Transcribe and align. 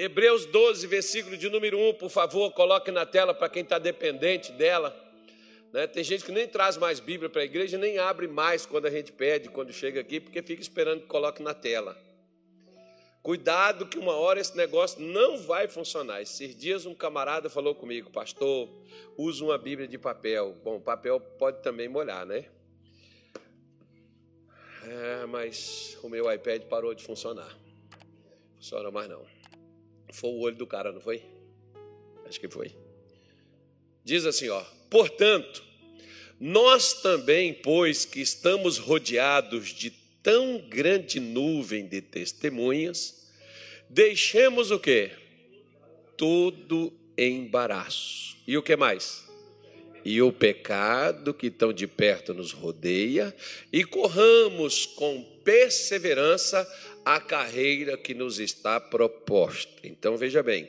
Hebreus 0.00 0.46
12, 0.46 0.86
versículo 0.86 1.36
de 1.36 1.50
número 1.50 1.76
1, 1.76 1.94
por 1.94 2.08
favor, 2.08 2.52
coloque 2.52 2.88
na 2.92 3.04
tela 3.04 3.34
para 3.34 3.48
quem 3.48 3.64
está 3.64 3.80
dependente 3.80 4.52
dela. 4.52 4.96
Né? 5.72 5.88
Tem 5.88 6.04
gente 6.04 6.24
que 6.24 6.30
nem 6.30 6.46
traz 6.46 6.76
mais 6.76 7.00
Bíblia 7.00 7.28
para 7.28 7.42
a 7.42 7.44
igreja, 7.44 7.76
nem 7.76 7.98
abre 7.98 8.28
mais 8.28 8.64
quando 8.64 8.86
a 8.86 8.90
gente 8.90 9.10
pede, 9.10 9.48
quando 9.48 9.72
chega 9.72 10.00
aqui, 10.00 10.20
porque 10.20 10.40
fica 10.40 10.62
esperando 10.62 11.00
que 11.00 11.08
coloque 11.08 11.42
na 11.42 11.52
tela. 11.52 12.00
Cuidado 13.24 13.86
que 13.86 13.98
uma 13.98 14.12
hora 14.12 14.38
esse 14.38 14.56
negócio 14.56 15.00
não 15.00 15.36
vai 15.36 15.66
funcionar. 15.66 16.22
Esses 16.22 16.54
dias 16.54 16.86
um 16.86 16.94
camarada 16.94 17.50
falou 17.50 17.74
comigo, 17.74 18.08
pastor, 18.08 18.68
usa 19.16 19.44
uma 19.44 19.58
Bíblia 19.58 19.88
de 19.88 19.98
papel. 19.98 20.54
Bom, 20.62 20.78
papel 20.80 21.18
pode 21.18 21.60
também 21.60 21.88
molhar, 21.88 22.24
né? 22.24 22.44
É, 24.84 25.26
mas 25.26 25.98
o 26.04 26.08
meu 26.08 26.32
iPad 26.32 26.62
parou 26.66 26.94
de 26.94 27.02
funcionar. 27.02 27.52
Funciona 28.54 28.92
mais 28.92 29.08
não. 29.08 29.37
Foi 30.12 30.30
o 30.30 30.40
olho 30.40 30.56
do 30.56 30.66
cara, 30.66 30.92
não 30.92 31.00
foi? 31.00 31.22
Acho 32.26 32.40
que 32.40 32.48
foi. 32.48 32.72
Diz 34.04 34.24
assim, 34.24 34.48
ó: 34.48 34.62
"Portanto, 34.90 35.62
nós 36.40 36.94
também, 36.94 37.52
pois 37.52 38.04
que 38.04 38.20
estamos 38.20 38.78
rodeados 38.78 39.68
de 39.68 39.90
tão 40.22 40.58
grande 40.68 41.18
nuvem 41.18 41.86
de 41.86 42.00
testemunhas, 42.00 43.26
deixemos 43.88 44.70
o 44.70 44.78
quê? 44.78 45.10
Todo 46.16 46.92
embaraço. 47.16 48.36
E 48.46 48.56
o 48.56 48.62
que 48.62 48.76
mais? 48.76 49.26
E 50.04 50.22
o 50.22 50.32
pecado 50.32 51.34
que 51.34 51.50
tão 51.50 51.72
de 51.72 51.86
perto 51.86 52.32
nos 52.32 52.52
rodeia, 52.52 53.34
e 53.72 53.84
corramos 53.84 54.86
com 54.86 55.22
perseverança 55.44 56.66
a 57.08 57.18
carreira 57.18 57.96
que 57.96 58.12
nos 58.12 58.38
está 58.38 58.78
proposta. 58.78 59.80
Então 59.82 60.14
veja 60.18 60.42
bem, 60.42 60.68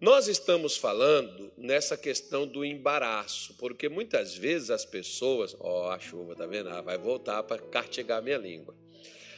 nós 0.00 0.26
estamos 0.26 0.76
falando 0.76 1.52
nessa 1.56 1.96
questão 1.96 2.44
do 2.44 2.64
embaraço, 2.64 3.54
porque 3.54 3.88
muitas 3.88 4.36
vezes 4.36 4.68
as 4.68 4.84
pessoas, 4.84 5.54
ó, 5.60 5.86
oh, 5.86 5.90
a 5.92 6.00
chuva, 6.00 6.34
tá 6.34 6.44
vendo? 6.44 6.70
Ah, 6.70 6.80
vai 6.80 6.98
voltar 6.98 7.40
para 7.44 7.62
cartegar 7.62 8.20
minha 8.20 8.36
língua. 8.36 8.74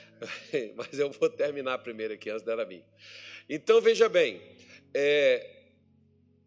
Mas 0.75 0.99
eu 0.99 1.11
vou 1.11 1.29
terminar 1.29 1.77
primeiro 1.81 2.15
aqui 2.15 2.31
antes 2.31 2.47
dela 2.47 2.65
vir. 2.65 2.83
Então 3.47 3.79
veja 3.83 4.09
bem, 4.09 4.41
é, 4.95 5.51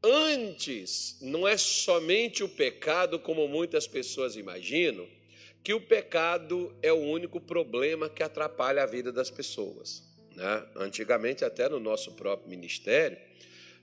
antes 0.03 1.19
não 1.21 1.47
é 1.47 1.57
somente 1.57 2.43
o 2.43 2.49
pecado 2.49 3.19
como 3.19 3.47
muitas 3.47 3.85
pessoas 3.85 4.35
imaginam, 4.35 5.07
que 5.63 5.73
o 5.73 5.81
pecado 5.81 6.75
é 6.81 6.91
o 6.91 6.97
único 6.97 7.39
problema 7.39 8.09
que 8.09 8.23
atrapalha 8.23 8.83
a 8.83 8.85
vida 8.85 9.11
das 9.11 9.29
pessoas. 9.29 10.03
Né? 10.35 10.65
Antigamente, 10.75 11.43
até 11.43 11.67
no 11.67 11.79
nosso 11.79 12.13
próprio 12.13 12.49
ministério, 12.49 13.17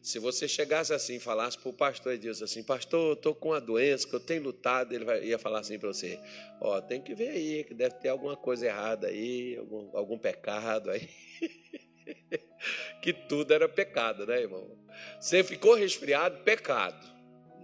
se 0.06 0.18
você 0.18 0.46
chegasse 0.46 0.94
assim, 0.94 1.18
falasse 1.18 1.58
para 1.58 1.68
o 1.68 1.72
pastor 1.72 2.14
e 2.14 2.18
disse 2.18 2.44
assim, 2.44 2.62
pastor, 2.62 3.08
eu 3.08 3.12
estou 3.14 3.34
com 3.34 3.48
uma 3.48 3.60
doença 3.60 4.06
que 4.06 4.14
eu 4.14 4.20
tenho 4.20 4.42
lutado, 4.42 4.92
ele 4.92 5.26
ia 5.26 5.38
falar 5.38 5.60
assim 5.60 5.78
para 5.78 5.88
você, 5.88 6.18
ó, 6.60 6.78
oh, 6.78 6.82
tem 6.82 7.02
que 7.02 7.14
ver 7.14 7.30
aí, 7.30 7.64
que 7.64 7.74
deve 7.74 7.96
ter 7.96 8.08
alguma 8.08 8.36
coisa 8.36 8.66
errada 8.66 9.08
aí, 9.08 9.56
algum, 9.56 9.96
algum 9.96 10.16
pecado 10.16 10.90
aí. 10.90 11.08
que 13.02 13.12
tudo 13.12 13.52
era 13.52 13.68
pecado, 13.68 14.24
né, 14.26 14.42
irmão? 14.42 14.78
Você 15.20 15.42
ficou 15.42 15.74
resfriado, 15.74 16.42
pecado. 16.44 17.15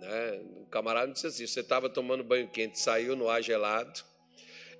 Né? 0.02 0.42
O 0.56 0.66
camarada 0.66 1.12
disse 1.12 1.28
assim: 1.28 1.46
você 1.46 1.60
estava 1.60 1.88
tomando 1.88 2.24
banho 2.24 2.48
quente, 2.48 2.78
saiu 2.78 3.14
no 3.14 3.28
ar 3.28 3.40
gelado. 3.40 4.02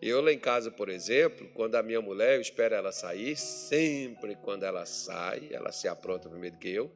Eu 0.00 0.20
lá 0.20 0.32
em 0.32 0.38
casa, 0.38 0.68
por 0.68 0.88
exemplo, 0.88 1.48
quando 1.54 1.76
a 1.76 1.82
minha 1.82 2.00
mulher, 2.00 2.34
eu 2.34 2.40
espero 2.40 2.74
ela 2.74 2.90
sair, 2.90 3.36
sempre 3.36 4.34
quando 4.34 4.64
ela 4.64 4.84
sai, 4.84 5.48
ela 5.52 5.70
se 5.70 5.86
apronta 5.86 6.28
primeiro 6.28 6.58
que 6.58 6.68
eu, 6.68 6.92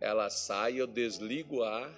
ela 0.00 0.30
sai, 0.30 0.80
eu 0.80 0.86
desligo 0.86 1.56
o 1.56 1.64
ar 1.64 1.92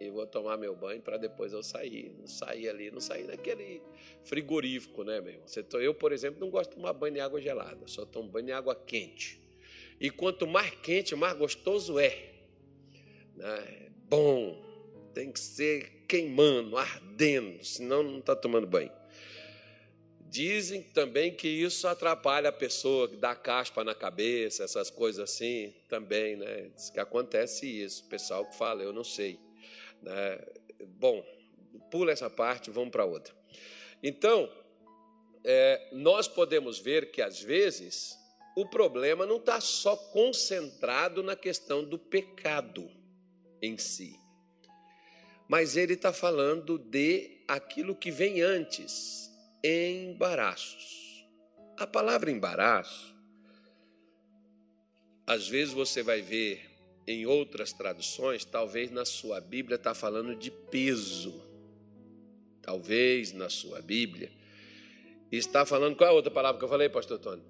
e 0.00 0.08
vou 0.08 0.26
tomar 0.26 0.56
meu 0.56 0.74
banho 0.74 1.02
para 1.02 1.18
depois 1.18 1.52
eu 1.52 1.62
sair. 1.62 2.10
Não 2.18 2.26
sair 2.26 2.70
ali, 2.70 2.90
não 2.90 3.00
sair 3.00 3.24
naquele 3.24 3.82
frigorífico, 4.24 5.04
né, 5.04 5.20
meu? 5.20 5.42
Eu, 5.78 5.92
por 5.92 6.10
exemplo, 6.10 6.40
não 6.40 6.48
gosto 6.48 6.70
de 6.70 6.76
tomar 6.76 6.94
banho 6.94 7.12
de 7.12 7.20
água 7.20 7.38
gelada, 7.38 7.86
só 7.86 8.06
tomo 8.06 8.30
banho 8.30 8.46
de 8.46 8.52
água 8.52 8.74
quente. 8.74 9.38
E 10.00 10.08
quanto 10.08 10.46
mais 10.46 10.70
quente, 10.76 11.14
mais 11.14 11.36
gostoso 11.36 11.98
é. 11.98 12.30
Né? 13.36 13.90
Bom, 14.08 14.69
tem 15.14 15.30
que 15.30 15.40
ser 15.40 16.04
queimando, 16.08 16.76
ardendo, 16.76 17.64
senão 17.64 18.02
não 18.02 18.18
está 18.18 18.34
tomando 18.34 18.66
banho. 18.66 18.92
Dizem 20.30 20.82
também 20.82 21.34
que 21.34 21.48
isso 21.48 21.88
atrapalha 21.88 22.50
a 22.50 22.52
pessoa, 22.52 23.08
dá 23.08 23.34
caspa 23.34 23.82
na 23.82 23.96
cabeça, 23.96 24.62
essas 24.62 24.88
coisas 24.88 25.28
assim, 25.28 25.74
também, 25.88 26.36
né? 26.36 26.70
Diz 26.74 26.88
que 26.88 27.00
acontece 27.00 27.66
isso. 27.66 28.04
O 28.04 28.08
pessoal 28.08 28.46
que 28.46 28.56
fala, 28.56 28.82
eu 28.82 28.92
não 28.92 29.02
sei. 29.02 29.40
Né? 30.00 30.38
Bom, 30.86 31.24
pula 31.90 32.12
essa 32.12 32.30
parte, 32.30 32.70
vamos 32.70 32.90
para 32.90 33.04
outra. 33.04 33.34
Então, 34.00 34.48
é, 35.42 35.88
nós 35.90 36.28
podemos 36.28 36.78
ver 36.78 37.10
que 37.10 37.20
às 37.20 37.42
vezes 37.42 38.16
o 38.56 38.64
problema 38.66 39.26
não 39.26 39.38
está 39.38 39.60
só 39.60 39.96
concentrado 39.96 41.22
na 41.24 41.34
questão 41.34 41.82
do 41.82 41.98
pecado 41.98 42.88
em 43.62 43.76
si, 43.78 44.19
mas 45.50 45.76
ele 45.76 45.94
está 45.94 46.12
falando 46.12 46.78
de 46.78 47.42
aquilo 47.48 47.92
que 47.92 48.08
vem 48.08 48.40
antes 48.40 49.28
embaraços. 49.64 51.26
A 51.76 51.88
palavra 51.88 52.30
embaraço, 52.30 53.12
às 55.26 55.48
vezes 55.48 55.74
você 55.74 56.04
vai 56.04 56.22
ver 56.22 56.70
em 57.04 57.26
outras 57.26 57.72
traduções, 57.72 58.44
talvez 58.44 58.92
na 58.92 59.04
sua 59.04 59.40
Bíblia 59.40 59.74
está 59.74 59.92
falando 59.92 60.36
de 60.36 60.52
peso. 60.52 61.42
Talvez 62.62 63.32
na 63.32 63.48
sua 63.48 63.82
Bíblia 63.82 64.30
está 65.32 65.66
falando. 65.66 65.96
Qual 65.96 66.06
é 66.06 66.12
a 66.12 66.14
outra 66.14 66.30
palavra 66.30 66.60
que 66.60 66.64
eu 66.64 66.68
falei, 66.68 66.88
pastor 66.88 67.18
Tony? 67.18 67.42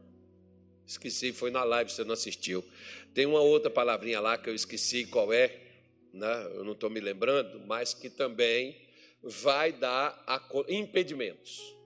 Esqueci, 0.87 1.35
foi 1.35 1.51
na 1.51 1.65
live, 1.65 1.93
você 1.93 2.03
não 2.03 2.15
assistiu. 2.15 2.65
Tem 3.13 3.27
uma 3.27 3.41
outra 3.41 3.71
palavrinha 3.71 4.21
lá 4.21 4.39
que 4.39 4.49
eu 4.49 4.55
esqueci 4.55 5.05
qual 5.05 5.31
é, 5.35 5.70
né? 6.13 6.51
eu 6.55 6.65
não 6.65 6.73
estou 6.73 6.91
me 6.91 7.01
lembrando, 7.01 7.61
mas 7.67 7.95
que 7.95 8.11
também 8.11 8.77
vai 9.23 9.73
dar 9.73 10.25
impedimentos 10.69 11.81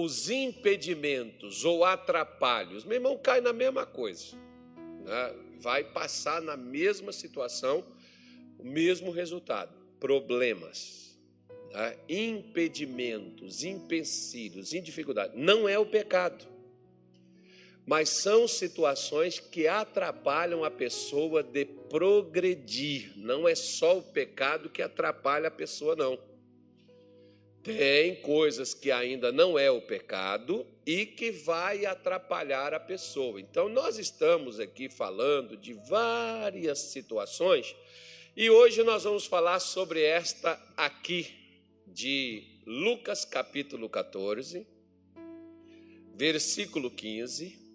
os 0.00 0.30
impedimentos 0.30 1.64
ou 1.64 1.84
atrapalhos, 1.84 2.84
meu 2.84 2.98
irmão, 2.98 3.18
cai 3.18 3.40
na 3.40 3.52
mesma 3.52 3.84
coisa. 3.84 4.36
Né? 5.04 5.34
Vai 5.58 5.82
passar 5.82 6.40
na 6.40 6.56
mesma 6.56 7.12
situação, 7.12 7.84
o 8.60 8.64
mesmo 8.64 9.10
resultado: 9.10 9.74
problemas, 9.98 11.18
né? 11.72 11.98
impedimentos, 12.08 13.64
empecilhos, 13.64 14.70
dificuldades. 14.70 15.36
Não 15.36 15.68
é 15.68 15.76
o 15.76 15.86
pecado, 15.86 16.46
mas 17.88 18.10
são 18.10 18.46
situações 18.46 19.40
que 19.40 19.66
atrapalham 19.66 20.62
a 20.62 20.70
pessoa 20.70 21.42
de 21.42 21.64
progredir. 21.64 23.14
Não 23.16 23.48
é 23.48 23.54
só 23.54 23.96
o 23.96 24.02
pecado 24.02 24.68
que 24.68 24.82
atrapalha 24.82 25.48
a 25.48 25.50
pessoa, 25.50 25.96
não. 25.96 26.18
Tem 27.62 28.16
coisas 28.16 28.74
que 28.74 28.90
ainda 28.90 29.32
não 29.32 29.58
é 29.58 29.70
o 29.70 29.80
pecado 29.80 30.66
e 30.84 31.06
que 31.06 31.30
vai 31.30 31.86
atrapalhar 31.86 32.74
a 32.74 32.80
pessoa. 32.80 33.40
Então, 33.40 33.70
nós 33.70 33.98
estamos 33.98 34.60
aqui 34.60 34.90
falando 34.90 35.56
de 35.56 35.72
várias 35.72 36.78
situações 36.92 37.74
e 38.36 38.50
hoje 38.50 38.82
nós 38.82 39.04
vamos 39.04 39.24
falar 39.24 39.60
sobre 39.60 40.02
esta 40.02 40.60
aqui, 40.76 41.26
de 41.86 42.44
Lucas 42.66 43.24
capítulo 43.24 43.88
14, 43.88 44.66
versículo 46.14 46.90
15. 46.90 47.67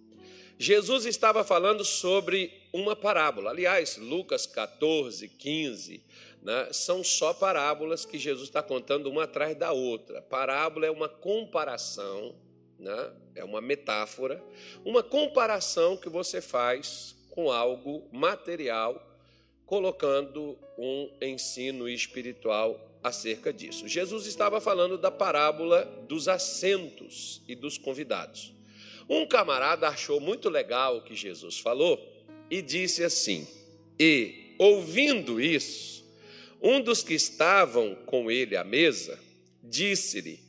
Jesus 0.57 1.05
estava 1.05 1.43
falando 1.43 1.83
sobre 1.83 2.51
uma 2.71 2.95
parábola. 2.95 3.49
Aliás, 3.49 3.97
Lucas 3.97 4.45
14, 4.45 5.27
15 5.27 6.03
né, 6.43 6.67
são 6.71 7.03
só 7.03 7.33
parábolas 7.33 8.05
que 8.05 8.17
Jesus 8.17 8.49
está 8.49 8.61
contando 8.61 9.09
uma 9.09 9.23
atrás 9.23 9.57
da 9.57 9.71
outra. 9.71 10.21
Parábola 10.21 10.85
é 10.85 10.91
uma 10.91 11.07
comparação, 11.07 12.35
né, 12.77 13.11
é 13.35 13.43
uma 13.43 13.61
metáfora, 13.61 14.43
uma 14.83 15.01
comparação 15.01 15.97
que 15.97 16.09
você 16.09 16.41
faz 16.41 17.15
com 17.29 17.51
algo 17.51 18.07
material, 18.11 19.09
colocando 19.65 20.57
um 20.77 21.09
ensino 21.21 21.87
espiritual 21.89 22.79
acerca 23.01 23.51
disso. 23.51 23.87
Jesus 23.87 24.27
estava 24.27 24.61
falando 24.61 24.97
da 24.97 25.09
parábola 25.09 25.85
dos 26.07 26.27
assentos 26.27 27.41
e 27.47 27.55
dos 27.55 27.77
convidados. 27.77 28.53
Um 29.09 29.25
camarada 29.25 29.87
achou 29.87 30.19
muito 30.19 30.49
legal 30.49 30.97
o 30.97 31.01
que 31.01 31.15
Jesus 31.15 31.59
falou 31.59 31.99
e 32.49 32.61
disse 32.61 33.03
assim: 33.03 33.47
E, 33.99 34.55
ouvindo 34.57 35.41
isso, 35.41 36.05
um 36.61 36.81
dos 36.81 37.03
que 37.03 37.13
estavam 37.13 37.95
com 38.05 38.31
ele 38.31 38.55
à 38.55 38.63
mesa 38.63 39.19
disse-lhe: 39.61 40.39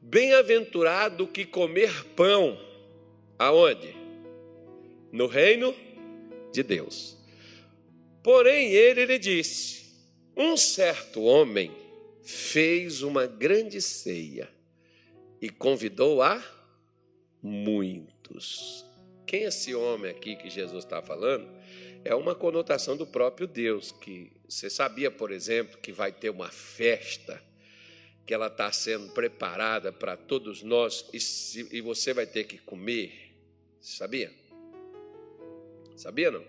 Bem-aventurado 0.00 1.26
que 1.26 1.44
comer 1.44 2.04
pão, 2.14 2.58
aonde? 3.38 3.94
No 5.10 5.26
reino 5.26 5.74
de 6.52 6.62
Deus. 6.62 7.16
Porém, 8.22 8.70
ele 8.72 9.04
lhe 9.06 9.18
disse: 9.18 9.84
Um 10.36 10.56
certo 10.56 11.22
homem 11.22 11.70
fez 12.22 13.02
uma 13.02 13.26
grande 13.26 13.82
ceia 13.82 14.48
e 15.40 15.50
convidou 15.50 16.22
a 16.22 16.42
muitos. 17.44 18.86
Quem 19.26 19.44
é 19.44 19.48
esse 19.48 19.74
homem 19.74 20.10
aqui 20.10 20.34
que 20.34 20.48
Jesus 20.48 20.82
está 20.82 21.02
falando? 21.02 21.46
É 22.02 22.14
uma 22.14 22.34
conotação 22.34 22.96
do 22.96 23.06
próprio 23.06 23.46
Deus, 23.46 23.92
que 23.92 24.32
você 24.48 24.70
sabia, 24.70 25.10
por 25.10 25.30
exemplo, 25.30 25.78
que 25.78 25.92
vai 25.92 26.10
ter 26.10 26.30
uma 26.30 26.50
festa, 26.50 27.42
que 28.26 28.32
ela 28.32 28.46
está 28.46 28.72
sendo 28.72 29.12
preparada 29.12 29.92
para 29.92 30.16
todos 30.16 30.62
nós 30.62 31.06
e, 31.12 31.20
se, 31.20 31.68
e 31.70 31.82
você 31.82 32.14
vai 32.14 32.26
ter 32.26 32.44
que 32.44 32.56
comer. 32.56 33.34
Sabia? 33.80 34.32
Sabia 35.94 36.30
não? 36.30 36.44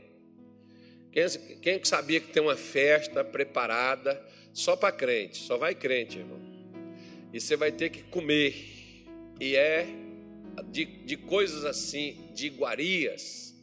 Quem, 1.11 1.27
quem 1.61 1.83
sabia 1.83 2.21
que 2.21 2.31
tem 2.31 2.41
uma 2.41 2.55
festa 2.55 3.23
preparada 3.23 4.21
só 4.53 4.75
para 4.75 4.93
crente? 4.93 5.37
Só 5.37 5.57
vai 5.57 5.75
crente, 5.75 6.19
irmão. 6.19 6.39
E 7.33 7.39
você 7.39 7.57
vai 7.57 7.71
ter 7.71 7.89
que 7.89 8.03
comer. 8.03 9.05
E 9.39 9.55
é 9.55 10.04
de, 10.65 10.85
de 10.85 11.17
coisas 11.17 11.65
assim, 11.65 12.29
de 12.33 12.47
iguarias. 12.47 13.53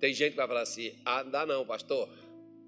Tem 0.00 0.12
gente 0.12 0.32
que 0.32 0.36
vai 0.36 0.48
falar 0.48 0.62
assim: 0.62 0.94
ah, 1.04 1.22
dá 1.22 1.46
não, 1.46 1.64
pastor. 1.64 2.08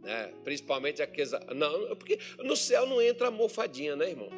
Né? 0.02 0.32
Principalmente 0.44 1.02
aqueles. 1.02 1.32
Não, 1.54 1.96
porque 1.96 2.18
no 2.38 2.56
céu 2.56 2.86
não 2.86 3.00
entra 3.00 3.30
mofadinha, 3.30 3.96
né, 3.96 4.10
irmão? 4.10 4.30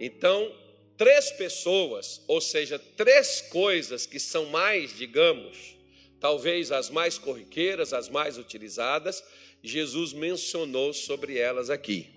Então, 0.00 0.52
três 0.96 1.30
pessoas, 1.30 2.22
ou 2.26 2.40
seja, 2.40 2.78
três 2.78 3.40
coisas 3.40 4.06
que 4.06 4.18
são 4.18 4.46
mais, 4.46 4.96
digamos, 4.96 5.76
talvez 6.20 6.72
as 6.72 6.90
mais 6.90 7.18
corriqueiras, 7.18 7.92
as 7.92 8.08
mais 8.08 8.38
utilizadas, 8.38 9.22
Jesus 9.62 10.12
mencionou 10.12 10.92
sobre 10.92 11.38
elas 11.38 11.70
aqui. 11.70 12.08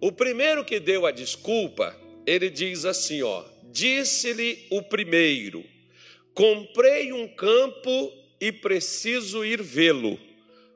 O 0.00 0.10
primeiro 0.10 0.64
que 0.64 0.80
deu 0.80 1.06
a 1.06 1.10
desculpa, 1.10 1.96
ele 2.26 2.50
diz 2.50 2.84
assim, 2.84 3.22
ó: 3.22 3.44
Disse-lhe 3.72 4.66
o 4.70 4.82
primeiro: 4.82 5.64
Comprei 6.34 7.10
um 7.10 7.26
campo 7.26 8.12
e 8.38 8.52
preciso 8.52 9.44
ir 9.44 9.62
vê-lo. 9.62 10.18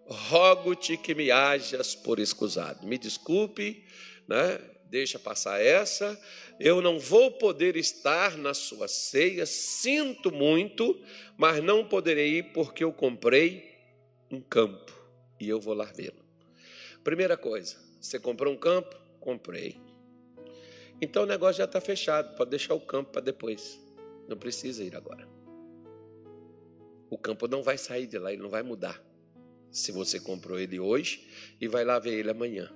Rogo-te 0.07 0.97
que 0.97 1.15
me 1.15 1.31
hajas 1.31 1.95
por 1.95 2.19
escusado. 2.19 2.87
Me 2.87 2.97
desculpe, 2.97 3.85
né? 4.27 4.59
Deixa 4.89 5.19
passar 5.19 5.61
essa. 5.61 6.19
Eu 6.59 6.81
não 6.81 6.99
vou 6.99 7.31
poder 7.33 7.77
estar 7.77 8.39
na 8.39 8.55
sua 8.55 8.89
ceia, 8.89 9.45
sinto 9.45 10.33
muito, 10.33 10.99
mas 11.37 11.63
não 11.63 11.85
poderei 11.85 12.39
ir 12.39 12.53
porque 12.55 12.83
eu 12.83 12.93
comprei 12.93 13.77
um 14.31 14.41
campo 14.41 14.93
e 15.39 15.49
eu 15.49 15.61
vou 15.61 15.75
lá 15.75 15.85
vê-lo. 15.85 16.25
Primeira 17.05 17.37
coisa, 17.37 17.77
você 18.01 18.19
comprou 18.19 18.55
um 18.55 18.57
campo? 18.57 18.97
Comprei. 19.21 19.86
Então 21.01 21.25
o 21.25 21.27
negócio 21.27 21.59
já 21.59 21.65
está 21.65 21.81
fechado, 21.81 22.35
pode 22.37 22.51
deixar 22.51 22.75
o 22.75 22.81
campo 22.81 23.13
para 23.13 23.21
depois. 23.21 23.81
Não 24.29 24.37
precisa 24.37 24.83
ir 24.83 24.97
agora. 24.97 25.29
O 27.11 27.19
campo 27.19 27.47
não 27.47 27.63
vai 27.63 27.79
sair 27.79 28.07
de 28.07 28.19
lá, 28.19 28.33
ele 28.33 28.43
não 28.43 28.51
vai 28.51 28.63
mudar. 28.63 29.03
Se 29.71 29.93
você 29.93 30.19
comprou 30.19 30.59
ele 30.59 30.81
hoje 30.81 31.29
e 31.61 31.69
vai 31.69 31.85
lá 31.85 31.99
ver 31.99 32.15
ele 32.15 32.31
amanhã. 32.31 32.73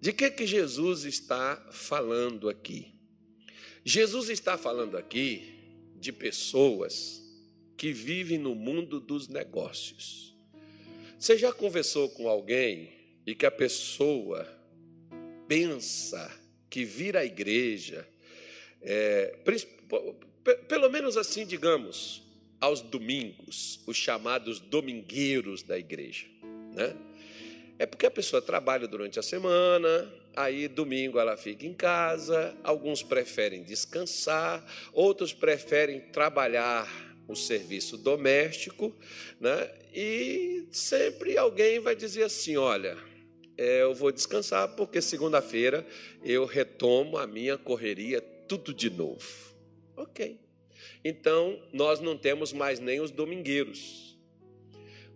De 0.00 0.12
que 0.12 0.30
que 0.30 0.46
Jesus 0.46 1.04
está 1.04 1.56
falando 1.70 2.48
aqui? 2.48 2.92
Jesus 3.84 4.28
está 4.30 4.56
falando 4.56 4.96
aqui 4.96 5.60
de 5.96 6.12
pessoas 6.12 7.22
que 7.76 7.92
vivem 7.92 8.38
no 8.38 8.54
mundo 8.54 8.98
dos 8.98 9.28
negócios. 9.28 10.36
Você 11.18 11.38
já 11.38 11.52
conversou 11.52 12.08
com 12.10 12.28
alguém 12.28 12.92
e 13.24 13.34
que 13.34 13.46
a 13.46 13.50
pessoa 13.50 14.44
pensa 15.52 16.32
que 16.70 16.82
vir 16.82 17.14
à 17.14 17.26
igreja, 17.26 18.08
é, 18.80 19.36
pelo 20.66 20.88
menos 20.88 21.18
assim, 21.18 21.44
digamos, 21.44 22.22
aos 22.58 22.80
domingos, 22.80 23.78
os 23.86 23.98
chamados 23.98 24.60
domingueiros 24.60 25.62
da 25.62 25.78
igreja, 25.78 26.24
né? 26.72 26.96
É 27.78 27.84
porque 27.84 28.06
a 28.06 28.10
pessoa 28.10 28.40
trabalha 28.40 28.88
durante 28.88 29.18
a 29.18 29.22
semana, 29.22 30.10
aí 30.34 30.68
domingo 30.68 31.18
ela 31.18 31.36
fica 31.36 31.66
em 31.66 31.74
casa, 31.74 32.56
alguns 32.64 33.02
preferem 33.02 33.62
descansar, 33.62 34.64
outros 34.90 35.34
preferem 35.34 36.00
trabalhar 36.00 36.88
o 37.28 37.36
serviço 37.36 37.98
doméstico, 37.98 38.96
né? 39.38 39.70
E 39.94 40.66
sempre 40.72 41.36
alguém 41.36 41.78
vai 41.78 41.94
dizer 41.94 42.22
assim: 42.22 42.56
olha, 42.56 42.96
é, 43.56 43.82
eu 43.82 43.94
vou 43.94 44.10
descansar 44.10 44.68
porque 44.76 45.00
segunda-feira 45.00 45.86
eu 46.24 46.44
retomo 46.44 47.18
a 47.18 47.26
minha 47.26 47.58
correria 47.58 48.20
tudo 48.48 48.72
de 48.72 48.90
novo. 48.90 49.26
Ok. 49.96 50.38
Então, 51.04 51.60
nós 51.72 52.00
não 52.00 52.16
temos 52.16 52.52
mais 52.52 52.78
nem 52.78 53.00
os 53.00 53.10
domingueiros, 53.10 54.16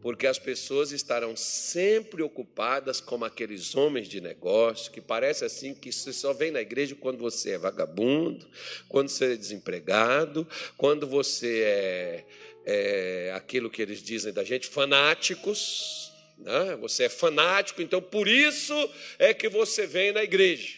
porque 0.00 0.27
as 0.27 0.38
pessoas 0.38 0.93
estarão 0.93 1.35
sempre 1.37 2.23
ocupadas 2.23 3.00
como 3.00 3.25
aqueles 3.25 3.75
homens 3.75 4.09
de 4.09 4.21
negócio 4.21 4.93
que 4.93 5.00
parece 5.00 5.44
assim 5.44 5.75
que 5.75 5.93
você 5.93 6.12
só 6.12 6.33
vem 6.33 6.50
na 6.50 6.61
igreja 6.61 6.94
quando 6.94 7.19
você 7.19 7.53
é 7.53 7.59
vagabundo, 7.59 8.49
quando 8.88 9.09
você 9.09 9.33
é 9.33 9.37
desempregado, 9.37 10.47
quando 10.77 11.06
você 11.06 11.62
é, 11.65 12.25
é 12.65 13.33
aquilo 13.35 13.71
que 13.71 13.83
eles 13.83 14.03
dizem 14.03 14.33
da 14.33 14.44
gente, 14.44 14.67
fanáticos 14.69 16.06
né? 16.37 16.77
Você 16.77 17.05
é 17.05 17.09
fanático, 17.09 17.81
então 17.81 18.00
por 18.00 18.29
isso 18.29 18.75
é 19.19 19.33
que 19.33 19.49
você 19.49 19.87
vem 19.87 20.12
na 20.12 20.23
igreja. 20.23 20.77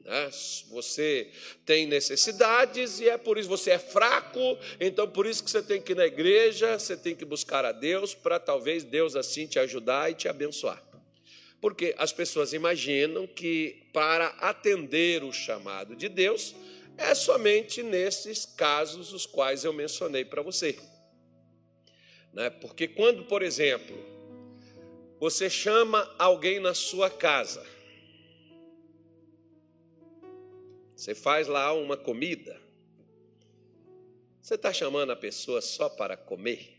Né? 0.00 0.30
Você 0.70 1.30
tem 1.64 1.86
necessidades 1.86 3.00
e 3.00 3.08
é 3.08 3.16
por 3.16 3.38
isso 3.38 3.48
você 3.48 3.70
é 3.70 3.78
fraco, 3.78 4.58
então 4.78 5.08
por 5.08 5.26
isso 5.26 5.42
que 5.42 5.50
você 5.50 5.62
tem 5.62 5.80
que 5.80 5.92
ir 5.92 5.96
na 5.96 6.06
igreja, 6.06 6.78
você 6.78 6.96
tem 6.96 7.14
que 7.14 7.24
buscar 7.24 7.64
a 7.64 7.72
Deus 7.72 8.14
para 8.14 8.38
talvez 8.38 8.84
Deus 8.84 9.16
assim 9.16 9.46
te 9.46 9.58
ajudar 9.58 10.10
e 10.10 10.14
te 10.14 10.28
abençoar. 10.28 10.82
Porque 11.60 11.94
as 11.96 12.12
pessoas 12.12 12.52
imaginam 12.52 13.26
que 13.26 13.88
para 13.92 14.26
atender 14.40 15.24
o 15.24 15.32
chamado 15.32 15.96
de 15.96 16.10
Deus 16.10 16.54
é 16.98 17.14
somente 17.14 17.82
nesses 17.82 18.44
casos 18.44 19.12
os 19.12 19.24
quais 19.24 19.64
eu 19.64 19.72
mencionei 19.72 20.24
para 20.24 20.42
você. 20.42 20.78
Né? 22.34 22.50
Porque 22.50 22.86
quando, 22.86 23.24
por 23.24 23.42
exemplo, 23.42 24.13
você 25.24 25.48
chama 25.48 26.06
alguém 26.18 26.60
na 26.60 26.74
sua 26.74 27.08
casa. 27.08 27.64
Você 30.94 31.14
faz 31.14 31.48
lá 31.48 31.72
uma 31.72 31.96
comida. 31.96 32.60
Você 34.42 34.54
está 34.54 34.70
chamando 34.70 35.12
a 35.12 35.16
pessoa 35.16 35.62
só 35.62 35.88
para 35.88 36.14
comer? 36.14 36.76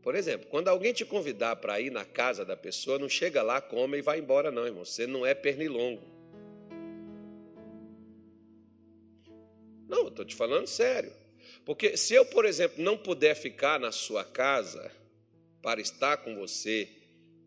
Por 0.00 0.14
exemplo, 0.14 0.46
quando 0.48 0.68
alguém 0.68 0.94
te 0.94 1.04
convidar 1.04 1.56
para 1.56 1.78
ir 1.78 1.90
na 1.90 2.06
casa 2.06 2.42
da 2.42 2.56
pessoa, 2.56 2.98
não 2.98 3.06
chega 3.06 3.42
lá, 3.42 3.60
come 3.60 3.98
e 3.98 4.02
vai 4.02 4.18
embora, 4.18 4.50
não, 4.50 4.64
irmão. 4.64 4.86
Você 4.86 5.06
não 5.06 5.26
é 5.26 5.34
pernilongo. 5.34 6.08
Não, 9.86 10.08
estou 10.08 10.24
te 10.24 10.34
falando 10.34 10.66
sério. 10.66 11.12
Porque 11.66 11.98
se 11.98 12.14
eu, 12.14 12.24
por 12.24 12.46
exemplo, 12.46 12.82
não 12.82 12.96
puder 12.96 13.34
ficar 13.34 13.78
na 13.78 13.92
sua 13.92 14.24
casa, 14.24 14.98
para 15.62 15.80
estar 15.80 16.18
com 16.18 16.34
você, 16.34 16.88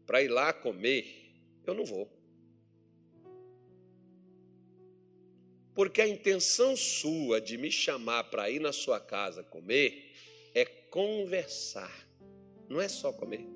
para 0.05 0.21
ir 0.21 0.27
lá 0.27 0.53
comer, 0.53 1.31
eu 1.65 1.73
não 1.73 1.85
vou. 1.85 2.11
Porque 5.73 6.01
a 6.01 6.07
intenção 6.07 6.75
sua 6.75 7.41
de 7.41 7.57
me 7.57 7.71
chamar 7.71 8.25
para 8.25 8.49
ir 8.49 8.59
na 8.59 8.71
sua 8.71 8.99
casa 8.99 9.43
comer 9.43 10.11
é 10.53 10.65
conversar, 10.65 11.91
não 12.69 12.79
é 12.79 12.87
só 12.87 13.11
comer. 13.11 13.47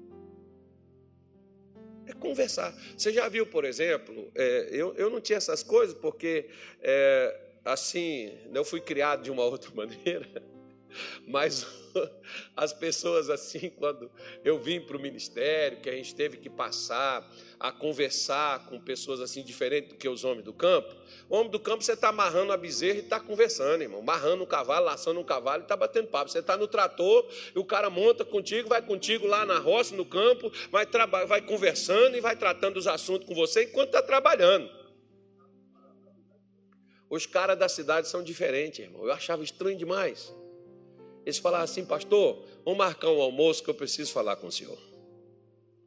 É 2.07 2.13
conversar. 2.13 2.73
Você 2.97 3.13
já 3.13 3.27
viu, 3.29 3.45
por 3.45 3.65
exemplo, 3.65 4.31
é, 4.33 4.69
eu, 4.71 4.95
eu 4.95 5.09
não 5.09 5.21
tinha 5.21 5.37
essas 5.37 5.61
coisas 5.61 5.95
porque, 5.95 6.49
é, 6.81 7.39
assim, 7.65 8.35
eu 8.51 8.63
fui 8.63 8.81
criado 8.81 9.23
de 9.23 9.29
uma 9.29 9.43
outra 9.45 9.69
maneira, 9.75 10.27
mas 11.25 11.65
as 12.55 12.73
pessoas 12.73 13.29
assim, 13.29 13.69
quando 13.69 14.11
eu 14.43 14.59
vim 14.59 14.79
para 14.81 14.97
o 14.97 14.99
ministério, 14.99 15.79
que 15.81 15.89
a 15.89 15.93
gente 15.93 16.13
teve 16.15 16.37
que 16.37 16.49
passar 16.49 17.27
a 17.59 17.71
conversar 17.71 18.65
com 18.67 18.79
pessoas 18.79 19.19
assim 19.19 19.43
diferentes 19.43 19.89
do 19.89 19.95
que 19.95 20.07
os 20.07 20.23
homens 20.23 20.43
do 20.43 20.53
campo. 20.53 20.95
O 21.29 21.35
homem 21.35 21.49
do 21.49 21.59
campo, 21.59 21.83
você 21.83 21.93
está 21.93 22.09
amarrando 22.09 22.51
a 22.53 22.57
bezerra 22.57 22.99
e 22.99 23.01
está 23.01 23.19
conversando, 23.19 23.81
irmão. 23.81 23.99
Amarrando 23.99 24.43
um 24.43 24.47
cavalo, 24.47 24.85
laçando 24.85 25.19
um 25.19 25.23
cavalo 25.23 25.61
e 25.61 25.65
está 25.65 25.75
batendo 25.75 26.07
papo. 26.07 26.29
Você 26.29 26.39
está 26.39 26.55
no 26.55 26.67
trator 26.67 27.27
e 27.55 27.59
o 27.59 27.65
cara 27.65 27.89
monta 27.89 28.23
contigo, 28.23 28.69
vai 28.69 28.81
contigo 28.81 29.25
lá 29.27 29.45
na 29.45 29.57
roça, 29.57 29.95
no 29.95 30.05
campo, 30.05 30.51
vai, 30.71 30.85
vai 31.25 31.41
conversando 31.41 32.15
e 32.15 32.21
vai 32.21 32.35
tratando 32.35 32.77
os 32.77 32.87
assuntos 32.87 33.27
com 33.27 33.35
você 33.35 33.63
enquanto 33.63 33.87
está 33.87 34.01
trabalhando. 34.01 34.69
Os 37.09 37.25
caras 37.25 37.57
da 37.57 37.69
cidade 37.69 38.07
são 38.07 38.21
diferentes, 38.21 38.79
irmão. 38.79 39.05
Eu 39.05 39.11
achava 39.11 39.43
estranho 39.43 39.77
demais. 39.77 40.33
Eles 41.27 41.39
falaram 41.39 41.65
assim, 41.65 41.83
pastor, 41.83 42.41
vamos 42.63 42.77
marcar 42.77 43.09
um 43.09 43.21
almoço 43.21 43.61
que 43.61 43.69
eu 43.69 43.73
preciso 43.73 44.13
falar 44.13 44.37
com 44.37 44.47
o 44.47 44.51
senhor. 44.51 44.79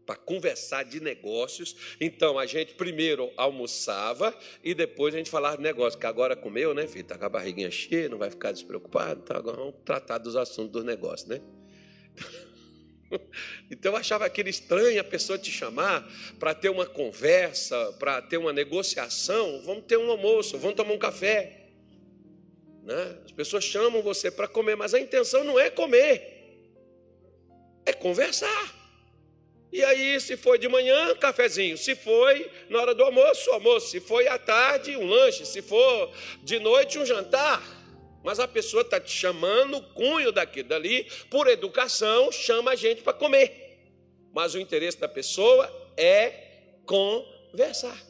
Para 0.05 0.15
conversar 0.15 0.83
de 0.83 1.01
negócios. 1.01 1.75
Então 1.99 2.39
a 2.39 2.45
gente 2.45 2.75
primeiro 2.75 3.33
almoçava 3.39 4.37
e 4.63 4.75
depois 4.75 5.15
a 5.15 5.17
gente 5.17 5.31
falava 5.31 5.57
de 5.57 5.63
negócio. 5.63 5.99
Que 5.99 6.05
agora 6.05 6.37
comeu, 6.37 6.75
né, 6.75 6.87
filho? 6.87 7.01
Está 7.01 7.17
com 7.17 7.25
a 7.25 7.29
barriguinha 7.31 7.71
cheia, 7.71 8.07
não 8.07 8.19
vai 8.19 8.29
ficar 8.29 8.53
despreocupado. 8.53 9.23
Então 9.25 9.35
agora 9.35 9.57
vamos 9.57 9.77
tratar 9.83 10.19
dos 10.19 10.37
assuntos 10.37 10.73
dos 10.73 10.85
negócios, 10.85 11.27
né? 11.27 11.41
Então 13.69 13.91
eu 13.91 13.97
achava 13.97 14.25
aquilo 14.25 14.49
estranho 14.49 15.01
a 15.01 15.03
pessoa 15.03 15.37
te 15.37 15.51
chamar 15.51 16.09
para 16.39 16.55
ter 16.55 16.69
uma 16.69 16.87
conversa, 16.87 17.93
para 17.99 18.23
ter 18.23 18.37
uma 18.37 18.53
negociação. 18.53 19.63
Vamos 19.65 19.85
ter 19.85 19.97
um 19.97 20.09
almoço, 20.11 20.57
vamos 20.59 20.77
tomar 20.77 20.93
um 20.93 20.99
café. 20.99 21.60
Né? 22.83 23.19
As 23.25 23.33
pessoas 23.33 23.65
chamam 23.65 24.03
você 24.03 24.31
para 24.31 24.49
comer, 24.49 24.77
mas 24.77 24.95
a 24.95 25.01
intenção 25.01 25.45
não 25.45 25.59
é 25.59 25.71
comer, 25.71 26.69
é 27.85 27.93
conversar. 27.93 28.81
E 29.73 29.85
aí, 29.85 30.21
se 30.21 30.37
foi 30.37 30.59
de 30.59 30.69
manhã, 30.69 31.15
cafezinho. 31.15 31.79
Se 31.79 31.95
foi 31.95 32.51
na 32.69 32.81
hora 32.81 32.95
do 32.95 33.05
almoço, 33.05 33.51
almoço. 33.53 33.89
Se 33.89 34.01
foi 34.01 34.27
à 34.27 34.37
tarde, 34.37 34.97
um 34.97 35.07
lanche. 35.07 35.47
Se 35.47 35.63
for 35.63 36.13
de 36.43 36.59
noite, 36.59 36.99
um 36.99 37.07
jantar. 37.07 37.63
Mas 38.23 38.41
a 38.41 38.49
pessoa 38.49 38.83
está 38.83 39.01
te 39.01 39.13
chamando 39.13 39.77
o 39.77 39.83
cunho 39.95 40.33
daqui 40.33 40.63
dali, 40.63 41.05
por 41.31 41.47
educação, 41.47 42.31
chama 42.31 42.73
a 42.73 42.77
gente 42.77 43.03
para 43.03 43.13
comer. 43.13 43.79
Mas 44.33 44.55
o 44.55 44.59
interesse 44.59 44.99
da 44.99 45.09
pessoa 45.09 45.71
é 45.97 46.33
conversar. 46.85 48.10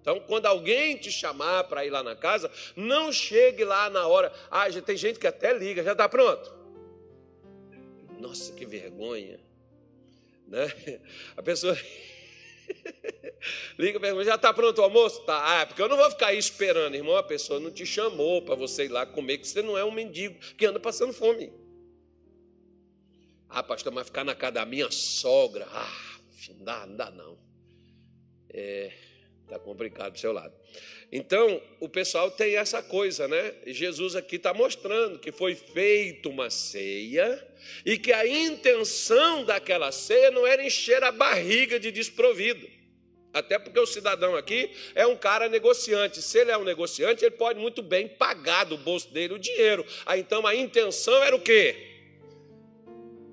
Então, 0.00 0.18
quando 0.20 0.46
alguém 0.46 0.96
te 0.96 1.12
chamar 1.12 1.64
para 1.64 1.84
ir 1.84 1.90
lá 1.90 2.02
na 2.02 2.16
casa, 2.16 2.50
não 2.74 3.12
chegue 3.12 3.64
lá 3.64 3.90
na 3.90 4.06
hora. 4.06 4.32
Ah, 4.50 4.68
já 4.70 4.80
tem 4.80 4.96
gente 4.96 5.18
que 5.18 5.26
até 5.26 5.52
liga, 5.52 5.82
já 5.82 5.92
está 5.92 6.08
pronto. 6.08 6.52
Nossa, 8.18 8.52
que 8.52 8.64
vergonha. 8.64 9.38
Né? 10.46 10.66
A 11.36 11.42
pessoa 11.42 11.76
liga 13.78 13.98
e 13.98 14.00
pergunta: 14.00 14.24
já 14.24 14.36
está 14.36 14.52
pronto 14.54 14.78
o 14.78 14.84
almoço? 14.84 15.20
Tá. 15.22 15.42
Ah, 15.44 15.60
é 15.62 15.66
porque 15.66 15.82
eu 15.82 15.88
não 15.88 15.96
vou 15.96 16.10
ficar 16.10 16.28
aí 16.28 16.38
esperando, 16.38 16.94
irmão. 16.94 17.16
A 17.16 17.22
pessoa 17.22 17.60
não 17.60 17.70
te 17.70 17.84
chamou 17.84 18.42
para 18.42 18.54
você 18.54 18.86
ir 18.86 18.88
lá 18.88 19.04
comer, 19.04 19.38
que 19.38 19.48
você 19.48 19.62
não 19.62 19.76
é 19.76 19.84
um 19.84 19.92
mendigo 19.92 20.38
que 20.56 20.64
anda 20.64 20.80
passando 20.80 21.12
fome. 21.12 21.52
Ah, 23.48 23.62
pastor, 23.62 23.92
mas 23.92 24.06
ficar 24.06 24.24
na 24.24 24.34
casa 24.34 24.52
da 24.52 24.64
minha 24.64 24.90
sogra. 24.90 25.66
Ah, 25.72 26.18
não 26.48 26.64
dá, 26.64 26.86
não 26.86 26.96
dá 26.96 27.10
não. 27.10 27.38
É, 28.48 28.92
tá 29.50 29.58
complicado 29.58 30.12
do 30.12 30.18
seu 30.18 30.32
lado. 30.32 30.54
Então, 31.12 31.60
o 31.80 31.88
pessoal 31.88 32.30
tem 32.30 32.56
essa 32.56 32.82
coisa, 32.82 33.26
né? 33.26 33.54
Jesus 33.66 34.14
aqui 34.14 34.36
está 34.36 34.54
mostrando 34.54 35.18
que 35.18 35.32
foi 35.32 35.54
feita 35.54 36.28
uma 36.28 36.48
ceia 36.50 37.46
e 37.84 37.98
que 37.98 38.12
a 38.12 38.26
intenção 38.26 39.44
daquela 39.44 39.90
ceia 39.90 40.30
não 40.30 40.46
era 40.46 40.64
encher 40.64 41.02
a 41.02 41.10
barriga 41.10 41.80
de 41.80 41.90
desprovido. 41.90 42.68
Até 43.32 43.58
porque 43.58 43.78
o 43.78 43.86
cidadão 43.86 44.36
aqui 44.36 44.70
é 44.94 45.06
um 45.06 45.16
cara 45.16 45.48
negociante. 45.48 46.20
Se 46.22 46.38
ele 46.38 46.50
é 46.50 46.58
um 46.58 46.64
negociante, 46.64 47.24
ele 47.24 47.34
pode 47.36 47.58
muito 47.60 47.82
bem 47.82 48.08
pagar 48.08 48.64
do 48.64 48.76
bolso 48.76 49.12
dele 49.12 49.34
o 49.34 49.38
dinheiro. 49.38 49.84
Aí, 50.06 50.20
então 50.20 50.46
a 50.46 50.54
intenção 50.54 51.22
era 51.22 51.34
o 51.34 51.40
quê? 51.40 51.76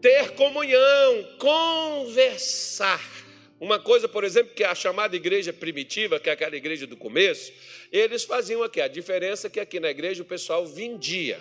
Ter 0.02 0.32
comunhão, 0.32 1.38
conversar. 1.40 3.27
Uma 3.60 3.80
coisa, 3.80 4.08
por 4.08 4.24
exemplo, 4.24 4.54
que 4.54 4.64
a 4.64 4.76
chamada 4.76 5.16
igreja 5.16 5.52
primitiva, 5.52 6.20
que 6.20 6.30
é 6.30 6.34
aquela 6.34 6.56
igreja 6.56 6.86
do 6.86 6.96
começo, 6.96 7.52
eles 7.92 8.24
faziam 8.24 8.62
aqui. 8.62 8.80
A 8.80 8.88
diferença 8.88 9.48
é 9.48 9.50
que 9.50 9.60
aqui 9.60 9.80
na 9.80 9.90
igreja 9.90 10.22
o 10.22 10.26
pessoal 10.26 10.66
vendia. 10.66 11.40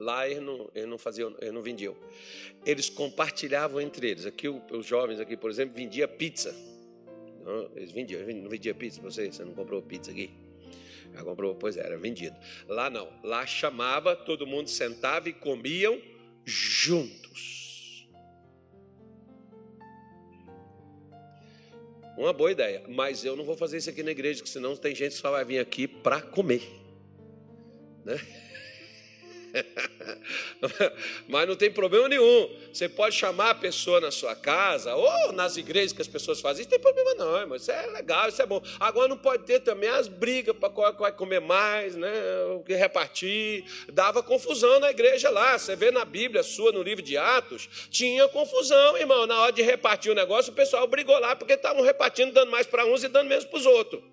Lá 0.00 0.28
eles 0.28 0.42
não, 0.42 0.68
eles 0.74 0.88
não 0.88 0.98
faziam, 0.98 1.32
eles 1.40 1.54
não 1.54 1.62
vendiam. 1.62 1.96
Eles 2.66 2.90
compartilhavam 2.90 3.80
entre 3.80 4.10
eles. 4.10 4.26
Aqui 4.26 4.48
os 4.48 4.84
jovens 4.84 5.20
aqui, 5.20 5.36
por 5.36 5.48
exemplo, 5.48 5.76
vendia 5.76 6.08
pizza. 6.08 6.52
Eles 7.76 7.92
vendiam, 7.92 8.20
não 8.34 8.50
vendia 8.50 8.74
pizza 8.74 9.00
para 9.00 9.10
você? 9.10 9.30
Você 9.30 9.44
não 9.44 9.54
comprou 9.54 9.80
pizza 9.80 10.10
aqui? 10.10 10.30
Já 11.14 11.22
comprou? 11.22 11.54
Pois 11.54 11.76
é, 11.76 11.80
era 11.80 11.96
vendido. 11.96 12.36
Lá 12.66 12.90
não. 12.90 13.08
Lá 13.22 13.46
chamava, 13.46 14.16
todo 14.16 14.44
mundo 14.44 14.68
sentava 14.68 15.28
e 15.28 15.32
comiam 15.32 16.02
juntos. 16.44 17.71
Uma 22.22 22.32
boa 22.32 22.52
ideia, 22.52 22.84
mas 22.86 23.24
eu 23.24 23.34
não 23.34 23.42
vou 23.44 23.56
fazer 23.56 23.78
isso 23.78 23.90
aqui 23.90 24.00
na 24.00 24.12
igreja, 24.12 24.38
porque 24.38 24.52
senão 24.52 24.76
tem 24.76 24.94
gente 24.94 25.10
que 25.10 25.18
só 25.18 25.32
vai 25.32 25.44
vir 25.44 25.58
aqui 25.58 25.88
para 25.88 26.22
comer. 26.22 26.62
Né? 28.04 28.14
Mas 31.28 31.48
não 31.48 31.56
tem 31.56 31.70
problema 31.70 32.08
nenhum. 32.08 32.50
Você 32.72 32.88
pode 32.88 33.14
chamar 33.14 33.50
a 33.50 33.54
pessoa 33.54 34.00
na 34.00 34.10
sua 34.10 34.34
casa, 34.34 34.94
ou 34.94 35.32
nas 35.32 35.56
igrejas 35.56 35.92
que 35.92 36.02
as 36.02 36.08
pessoas 36.08 36.40
fazem 36.40 36.62
isso, 36.62 36.70
não 36.70 36.78
tem 36.78 36.80
problema 36.80 37.14
não, 37.14 37.46
mas 37.46 37.62
isso 37.62 37.70
é 37.70 37.86
legal, 37.86 38.28
isso 38.28 38.40
é 38.40 38.46
bom. 38.46 38.62
Agora 38.80 39.08
não 39.08 39.16
pode 39.16 39.44
ter 39.44 39.60
também 39.60 39.88
as 39.88 40.08
brigas 40.08 40.56
para 40.56 40.70
qual 40.70 40.94
vai 40.96 41.12
comer 41.12 41.40
mais, 41.40 41.94
né? 41.96 42.12
O 42.56 42.60
que 42.60 42.74
repartir. 42.74 43.64
Dava 43.92 44.22
confusão 44.22 44.80
na 44.80 44.90
igreja 44.90 45.30
lá. 45.30 45.58
Você 45.58 45.76
vê 45.76 45.90
na 45.90 46.04
Bíblia 46.04 46.42
sua, 46.42 46.72
no 46.72 46.82
livro 46.82 47.02
de 47.02 47.16
Atos, 47.16 47.68
tinha 47.90 48.26
confusão, 48.28 48.96
irmão. 48.96 49.26
Na 49.26 49.40
hora 49.40 49.52
de 49.52 49.62
repartir 49.62 50.10
o 50.10 50.14
negócio, 50.14 50.52
o 50.52 50.56
pessoal 50.56 50.86
brigou 50.86 51.18
lá 51.18 51.36
porque 51.36 51.54
estavam 51.54 51.82
repartindo, 51.82 52.32
dando 52.32 52.50
mais 52.50 52.66
para 52.66 52.86
uns 52.86 53.04
e 53.04 53.08
dando 53.08 53.28
menos 53.28 53.44
para 53.44 53.58
os 53.58 53.66
outros. 53.66 54.11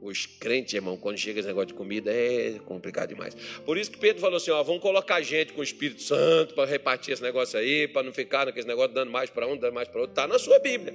Os 0.00 0.26
crentes, 0.26 0.74
irmão, 0.74 0.96
quando 0.96 1.16
chega 1.16 1.40
esse 1.40 1.48
negócio 1.48 1.68
de 1.68 1.74
comida, 1.74 2.12
é 2.12 2.58
complicado 2.64 3.08
demais. 3.08 3.34
Por 3.64 3.78
isso 3.78 3.90
que 3.90 3.98
Pedro 3.98 4.20
falou 4.20 4.36
assim: 4.36 4.50
ó, 4.50 4.62
vamos 4.62 4.82
colocar 4.82 5.20
gente 5.22 5.52
com 5.52 5.60
o 5.60 5.64
Espírito 5.64 6.02
Santo 6.02 6.54
para 6.54 6.68
repartir 6.68 7.14
esse 7.14 7.22
negócio 7.22 7.58
aí, 7.58 7.88
para 7.88 8.02
não 8.02 8.12
ficar 8.12 8.46
naquele 8.46 8.66
negócio 8.66 8.92
dando 8.92 9.10
mais 9.10 9.30
para 9.30 9.46
um, 9.46 9.56
dando 9.56 9.72
mais 9.72 9.88
para 9.88 10.00
outro. 10.00 10.12
Está 10.12 10.26
na 10.26 10.38
sua 10.38 10.58
Bíblia. 10.58 10.94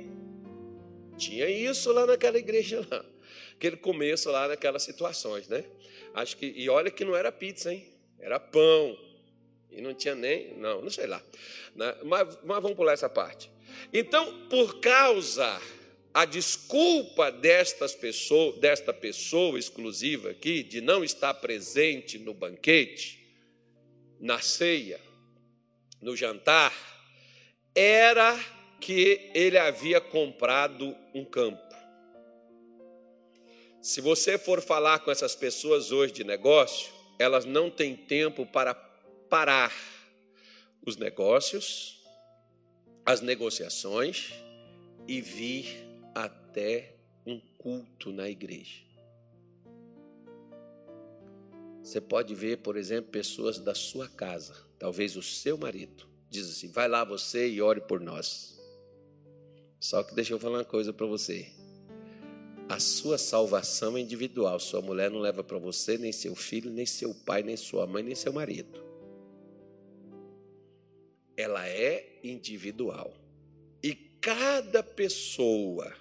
Tinha 1.18 1.50
isso 1.50 1.92
lá 1.92 2.06
naquela 2.06 2.38
igreja 2.38 2.86
lá. 2.90 3.04
Aquele 3.54 3.78
começo 3.78 4.30
lá 4.32 4.48
naquelas 4.48 4.84
situações, 4.84 5.48
né? 5.48 5.64
Acho 6.14 6.38
que, 6.38 6.46
e 6.56 6.70
olha 6.70 6.92
que 6.92 7.06
não 7.06 7.16
era 7.16 7.32
pizza, 7.32 7.74
hein? 7.74 7.88
Era 8.20 8.40
pão. 8.40 8.98
E 9.72 9.82
não 9.82 9.94
tinha 9.94 10.14
nem, 10.14 10.54
não, 10.58 10.82
não 10.82 10.90
sei 10.90 11.08
lá. 11.08 11.22
Né? 11.76 11.96
Mas, 12.04 12.38
mas 12.44 12.62
vamos 12.62 12.76
pular 12.76 12.94
essa 12.94 13.10
parte. 13.10 13.50
Então, 13.94 14.48
por 14.50 14.80
causa 14.80 15.60
a 16.14 16.26
desculpa 16.26 17.32
destas 17.32 17.98
desta 18.60 18.94
pessoa 18.94 19.58
exclusiva 19.58 20.32
aqui, 20.32 20.62
de 20.62 20.82
não 20.82 21.04
estar 21.04 21.34
presente 21.36 22.18
no 22.18 22.34
banquete, 22.34 23.20
na 24.20 24.40
ceia, 24.42 25.00
no 26.02 26.16
jantar, 26.16 26.74
era 27.74 28.38
que 28.80 29.32
ele 29.34 29.58
havia 29.58 30.02
comprado 30.02 30.96
um 31.14 31.24
campo. 31.24 31.72
Se 33.82 34.02
você 34.02 34.38
for 34.38 34.62
falar 34.62 35.00
com 35.00 35.12
essas 35.12 35.34
pessoas 35.34 35.92
hoje 35.92 36.14
de 36.14 36.24
negócio, 36.24 36.92
elas 37.18 37.46
não 37.46 37.70
têm 37.70 37.96
tempo 37.96 38.46
para 38.46 38.76
parar 39.30 39.74
os 40.86 40.98
negócios, 40.98 42.02
as 43.06 43.22
negociações 43.22 44.34
e 45.08 45.22
vir 45.22 45.91
até 46.14 46.96
um 47.26 47.40
culto 47.58 48.12
na 48.12 48.30
igreja. 48.30 48.82
Você 51.84 52.00
pode 52.00 52.36
ver, 52.36 52.58
por 52.58 52.78
exemplo, 52.78 53.12
pessoas 53.12 53.60
da 53.60 53.74
sua 53.74 54.08
casa, 54.08 54.56
talvez 54.78 55.16
o 55.16 55.24
seu 55.24 55.58
marido, 55.58 56.08
diz 56.30 56.50
assim: 56.50 56.72
vai 56.72 56.88
lá 56.88 57.04
você 57.04 57.50
e 57.50 57.62
ore 57.62 57.82
por 57.82 58.00
nós. 58.00 58.60
Só 59.80 60.04
que 60.04 60.14
deixa 60.14 60.34
eu 60.34 60.40
falar 60.40 60.60
uma 60.60 60.66
coisa 60.66 60.94
para 60.94 61.08
você. 61.08 61.52
A 62.70 62.80
sua 62.80 63.18
salvação 63.18 63.98
é 63.98 64.00
individual. 64.00 64.60
Sua 64.60 64.82
mulher 64.82 65.10
não 65.10 65.20
leva 65.20 65.44
para 65.44 65.58
você, 65.58 65.98
nem 65.98 66.12
seu 66.12 66.36
filho, 66.36 66.70
nem 66.70 66.86
seu 66.86 67.14
pai, 67.14 67.44
nem 67.44 67.58
sua 67.58 67.86
mãe, 67.86 68.04
nem 68.04 68.16
seu 68.16 68.32
marido. 68.32 68.80
Ela 71.36 71.68
é 71.68 72.20
individual. 72.24 73.14
E 73.84 73.96
cada 73.96 74.84
pessoa 74.84 75.92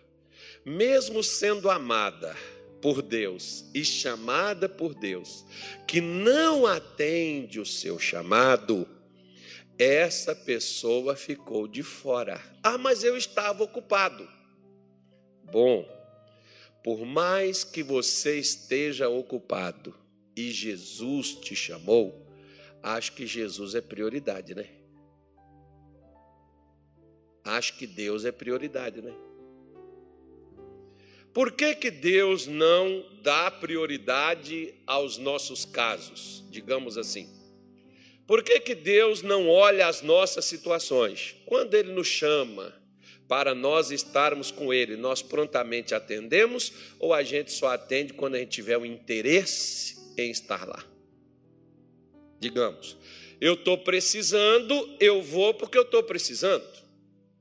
mesmo 0.64 1.22
sendo 1.22 1.70
amada 1.70 2.36
por 2.80 3.02
Deus 3.02 3.64
e 3.74 3.84
chamada 3.84 4.68
por 4.68 4.94
Deus, 4.94 5.44
que 5.86 6.00
não 6.00 6.66
atende 6.66 7.60
o 7.60 7.66
seu 7.66 7.98
chamado, 7.98 8.88
essa 9.78 10.34
pessoa 10.34 11.16
ficou 11.16 11.66
de 11.66 11.82
fora. 11.82 12.40
Ah, 12.62 12.78
mas 12.78 13.04
eu 13.04 13.16
estava 13.16 13.64
ocupado. 13.64 14.28
Bom, 15.44 15.88
por 16.82 17.04
mais 17.04 17.64
que 17.64 17.82
você 17.82 18.38
esteja 18.38 19.08
ocupado 19.08 19.94
e 20.36 20.50
Jesus 20.50 21.34
te 21.34 21.54
chamou, 21.56 22.26
acho 22.82 23.12
que 23.12 23.26
Jesus 23.26 23.74
é 23.74 23.80
prioridade, 23.80 24.54
né? 24.54 24.66
Acho 27.44 27.76
que 27.76 27.86
Deus 27.86 28.24
é 28.24 28.32
prioridade, 28.32 29.02
né? 29.02 29.14
Por 31.40 31.52
que, 31.52 31.74
que 31.74 31.90
Deus 31.90 32.46
não 32.46 33.02
dá 33.22 33.50
prioridade 33.50 34.74
aos 34.86 35.16
nossos 35.16 35.64
casos, 35.64 36.44
digamos 36.50 36.98
assim? 36.98 37.30
Por 38.26 38.42
que, 38.42 38.60
que 38.60 38.74
Deus 38.74 39.22
não 39.22 39.48
olha 39.48 39.86
as 39.86 40.02
nossas 40.02 40.44
situações? 40.44 41.36
Quando 41.46 41.72
Ele 41.72 41.94
nos 41.94 42.08
chama 42.08 42.74
para 43.26 43.54
nós 43.54 43.90
estarmos 43.90 44.50
com 44.50 44.70
Ele, 44.70 44.98
nós 44.98 45.22
prontamente 45.22 45.94
atendemos 45.94 46.74
ou 46.98 47.14
a 47.14 47.22
gente 47.22 47.50
só 47.52 47.68
atende 47.68 48.12
quando 48.12 48.34
a 48.34 48.38
gente 48.38 48.50
tiver 48.50 48.76
o 48.76 48.84
interesse 48.84 49.96
em 50.18 50.30
estar 50.30 50.68
lá? 50.68 50.84
Digamos, 52.38 52.98
eu 53.40 53.54
estou 53.54 53.78
precisando, 53.78 54.94
eu 55.00 55.22
vou 55.22 55.54
porque 55.54 55.78
eu 55.78 55.84
estou 55.84 56.02
precisando. 56.02 56.68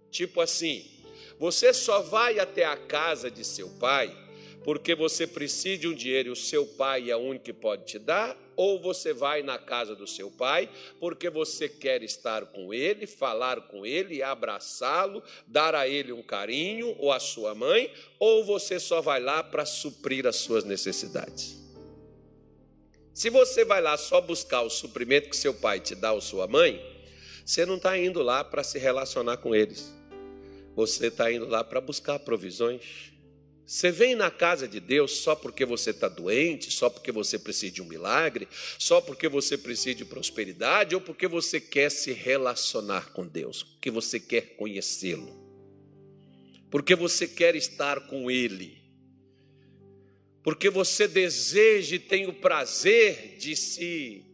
Tipo 0.09 0.39
assim, 0.39 0.85
você 1.39 1.73
só 1.73 2.01
vai 2.01 2.37
até 2.37 2.65
a 2.65 2.75
casa 2.75 3.31
de 3.31 3.45
seu 3.45 3.69
pai 3.79 4.15
porque 4.63 4.93
você 4.93 5.25
precisa 5.25 5.77
de 5.77 5.87
um 5.87 5.93
dinheiro 5.93 6.29
e 6.29 6.31
o 6.31 6.35
seu 6.35 6.65
pai 6.65 7.09
é 7.09 7.15
o 7.15 7.19
único 7.19 7.45
que 7.45 7.53
pode 7.53 7.85
te 7.85 7.97
dar, 7.97 8.37
ou 8.55 8.79
você 8.79 9.13
vai 9.13 9.41
na 9.41 9.57
casa 9.57 9.95
do 9.95 10.05
seu 10.05 10.29
pai 10.29 10.69
porque 10.99 11.29
você 11.29 11.69
quer 11.69 12.03
estar 12.03 12.45
com 12.45 12.73
ele, 12.73 13.07
falar 13.07 13.61
com 13.61 13.85
ele, 13.85 14.21
abraçá-lo, 14.21 15.23
dar 15.47 15.73
a 15.73 15.87
ele 15.87 16.11
um 16.11 16.21
carinho, 16.21 16.95
ou 16.99 17.11
a 17.11 17.19
sua 17.19 17.55
mãe, 17.55 17.91
ou 18.19 18.43
você 18.43 18.79
só 18.79 19.01
vai 19.01 19.21
lá 19.21 19.41
para 19.41 19.65
suprir 19.65 20.27
as 20.27 20.35
suas 20.35 20.63
necessidades. 20.63 21.57
Se 23.13 23.29
você 23.29 23.65
vai 23.65 23.81
lá 23.81 23.97
só 23.97 24.21
buscar 24.21 24.61
o 24.61 24.69
suprimento 24.69 25.29
que 25.29 25.37
seu 25.37 25.53
pai 25.53 25.79
te 25.79 25.95
dá 25.95 26.11
ou 26.11 26.21
sua 26.21 26.47
mãe, 26.47 26.79
você 27.45 27.65
não 27.65 27.77
está 27.77 27.97
indo 27.97 28.21
lá 28.21 28.43
para 28.43 28.63
se 28.63 28.77
relacionar 28.77 29.37
com 29.37 29.55
eles. 29.55 29.98
Você 30.75 31.07
está 31.07 31.31
indo 31.31 31.47
lá 31.47 31.63
para 31.63 31.81
buscar 31.81 32.19
provisões. 32.19 33.09
Você 33.69 33.91
vem 33.91 34.15
na 34.15 34.31
casa 34.31 34.67
de 34.67 34.79
Deus 34.79 35.11
só 35.17 35.35
porque 35.35 35.63
você 35.63 35.91
está 35.91 36.07
doente, 36.07 36.71
só 36.71 36.89
porque 36.89 37.11
você 37.11 37.37
precisa 37.37 37.71
de 37.71 37.83
um 37.83 37.85
milagre, 37.85 38.47
só 38.79 38.99
porque 38.99 39.29
você 39.29 39.55
precisa 39.55 39.93
de 39.93 40.05
prosperidade 40.05 40.95
ou 40.95 41.01
porque 41.01 41.27
você 41.27 41.61
quer 41.61 41.91
se 41.91 42.11
relacionar 42.11 43.13
com 43.13 43.27
Deus, 43.27 43.61
porque 43.61 43.91
você 43.91 44.19
quer 44.19 44.55
conhecê-lo, 44.55 45.39
porque 46.71 46.95
você 46.95 47.27
quer 47.27 47.55
estar 47.55 48.07
com 48.07 48.31
Ele, 48.31 48.81
porque 50.41 50.67
você 50.67 51.07
deseja 51.07 51.95
e 51.95 51.99
tem 51.99 52.27
o 52.27 52.33
prazer 52.33 53.37
de 53.37 53.55
se, 53.55 54.25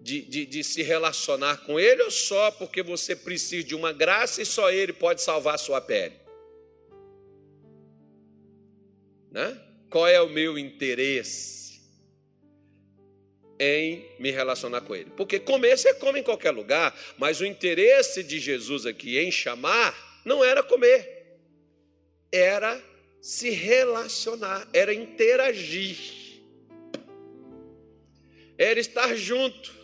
de, 0.00 0.22
de, 0.22 0.46
de 0.46 0.64
se 0.64 0.82
relacionar 0.82 1.58
com 1.58 1.78
Ele 1.78 2.02
ou 2.02 2.10
só 2.10 2.50
porque 2.50 2.82
você 2.82 3.16
precisa 3.16 3.66
de 3.66 3.74
uma 3.74 3.92
graça 3.92 4.40
e 4.40 4.46
só 4.46 4.70
Ele 4.70 4.92
pode 4.92 5.22
salvar 5.22 5.54
a 5.54 5.58
sua 5.58 5.80
pele? 5.80 6.14
Né? 9.30 9.60
Qual 9.90 10.06
é 10.06 10.20
o 10.20 10.28
meu 10.28 10.58
interesse 10.58 11.80
em 13.58 14.06
me 14.18 14.30
relacionar 14.30 14.82
com 14.82 14.94
Ele? 14.94 15.10
Porque 15.16 15.38
comer 15.38 15.76
você 15.76 15.94
come 15.94 16.20
em 16.20 16.24
qualquer 16.24 16.50
lugar, 16.50 16.98
mas 17.18 17.40
o 17.40 17.46
interesse 17.46 18.22
de 18.22 18.38
Jesus 18.38 18.86
aqui 18.86 19.18
em 19.18 19.30
chamar 19.30 20.22
não 20.24 20.44
era 20.44 20.62
comer, 20.62 21.38
era 22.30 22.82
se 23.20 23.50
relacionar, 23.50 24.68
era 24.72 24.94
interagir, 24.94 25.98
era 28.56 28.78
estar 28.78 29.14
junto. 29.16 29.77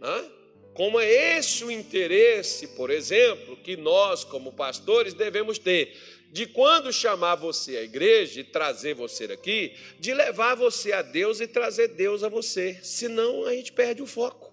Né? 0.00 0.30
Como 0.74 0.98
é 0.98 1.38
esse 1.38 1.64
o 1.64 1.70
interesse, 1.70 2.68
por 2.68 2.90
exemplo, 2.90 3.56
que 3.56 3.76
nós, 3.76 4.24
como 4.24 4.52
pastores, 4.52 5.14
devemos 5.14 5.58
ter 5.58 5.96
de 6.32 6.46
quando 6.46 6.92
chamar 6.92 7.34
você 7.34 7.76
à 7.76 7.82
igreja 7.82 8.40
e 8.40 8.44
trazer 8.44 8.94
você 8.94 9.24
aqui, 9.24 9.74
de 9.98 10.14
levar 10.14 10.54
você 10.54 10.92
a 10.92 11.02
Deus 11.02 11.40
e 11.40 11.46
trazer 11.46 11.88
Deus 11.88 12.22
a 12.22 12.28
você. 12.28 12.78
Senão 12.82 13.44
a 13.44 13.52
gente 13.52 13.72
perde 13.72 14.00
o 14.00 14.06
foco. 14.06 14.49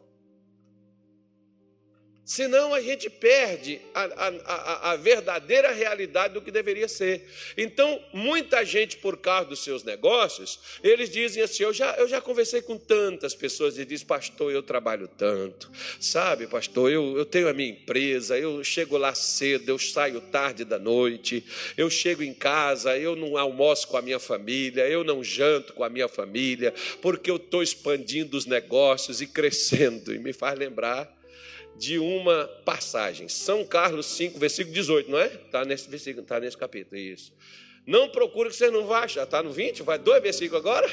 Senão 2.27 2.73
a 2.73 2.81
gente 2.81 3.09
perde 3.09 3.79
a, 3.95 4.03
a, 4.03 4.91
a, 4.91 4.95
verdadeira 4.97 5.71
realidade 5.71 6.33
do 6.33 6.41
que 6.41 6.51
deveria 6.51 6.89
ser. 6.89 7.25
Então, 7.57 8.03
muita 8.11 8.65
gente, 8.65 8.97
por 8.97 9.15
causa 9.15 9.47
dos 9.47 9.63
seus 9.63 9.81
negócios, 9.81 10.59
eles 10.83 11.09
dizem 11.09 11.41
assim: 11.41 11.63
eu 11.63 11.71
já, 11.71 11.95
eu 11.95 12.05
já 12.05 12.19
conversei 12.19 12.61
com 12.61 12.77
tantas 12.77 13.33
pessoas 13.33 13.77
e 13.77 13.85
diz, 13.85 14.03
pastor, 14.03 14.51
eu 14.51 14.61
trabalho 14.61 15.07
tanto. 15.07 15.71
Sabe, 16.01 16.47
pastor, 16.47 16.91
eu, 16.91 17.17
eu 17.17 17.23
tenho 17.23 17.47
a 17.47 17.53
minha 17.53 17.69
empresa, 17.69 18.37
eu 18.37 18.61
chego 18.61 18.97
lá 18.97 19.15
cedo, 19.15 19.69
eu 19.69 19.79
saio 19.79 20.19
tarde 20.19 20.65
da 20.65 20.77
noite, 20.77 21.45
eu 21.77 21.89
chego 21.89 22.21
em 22.21 22.33
casa, 22.33 22.97
eu 22.97 23.15
não 23.15 23.37
almoço 23.37 23.87
com 23.87 23.95
a 23.95 24.01
minha 24.01 24.19
família, 24.19 24.85
eu 24.89 25.01
não 25.01 25.23
janto 25.23 25.71
com 25.71 25.81
a 25.81 25.89
minha 25.89 26.09
família, 26.09 26.73
porque 27.01 27.31
eu 27.31 27.37
estou 27.37 27.63
expandindo 27.63 28.35
os 28.35 28.45
negócios 28.45 29.21
e 29.21 29.27
crescendo. 29.27 30.13
E 30.13 30.19
me 30.19 30.33
faz 30.33 30.59
lembrar 30.59 31.16
de 31.77 31.99
uma 31.99 32.47
passagem. 32.65 33.27
São 33.27 33.65
Carlos 33.65 34.05
5, 34.07 34.39
versículo 34.39 34.73
18, 34.73 35.11
não 35.11 35.19
é? 35.19 35.27
Está 35.27 35.63
nesse 35.63 35.89
versículo, 35.89 36.23
está 36.23 36.39
nesse 36.39 36.57
capítulo, 36.57 36.97
isso. 36.97 37.33
Não 37.85 38.09
procure 38.09 38.49
que 38.49 38.55
você 38.55 38.69
não 38.69 38.85
vai 38.85 39.05
achar. 39.05 39.23
Está 39.23 39.41
no 39.41 39.51
20? 39.51 39.83
Vai 39.83 39.97
dois 39.97 40.21
versículos 40.21 40.59
agora? 40.59 40.89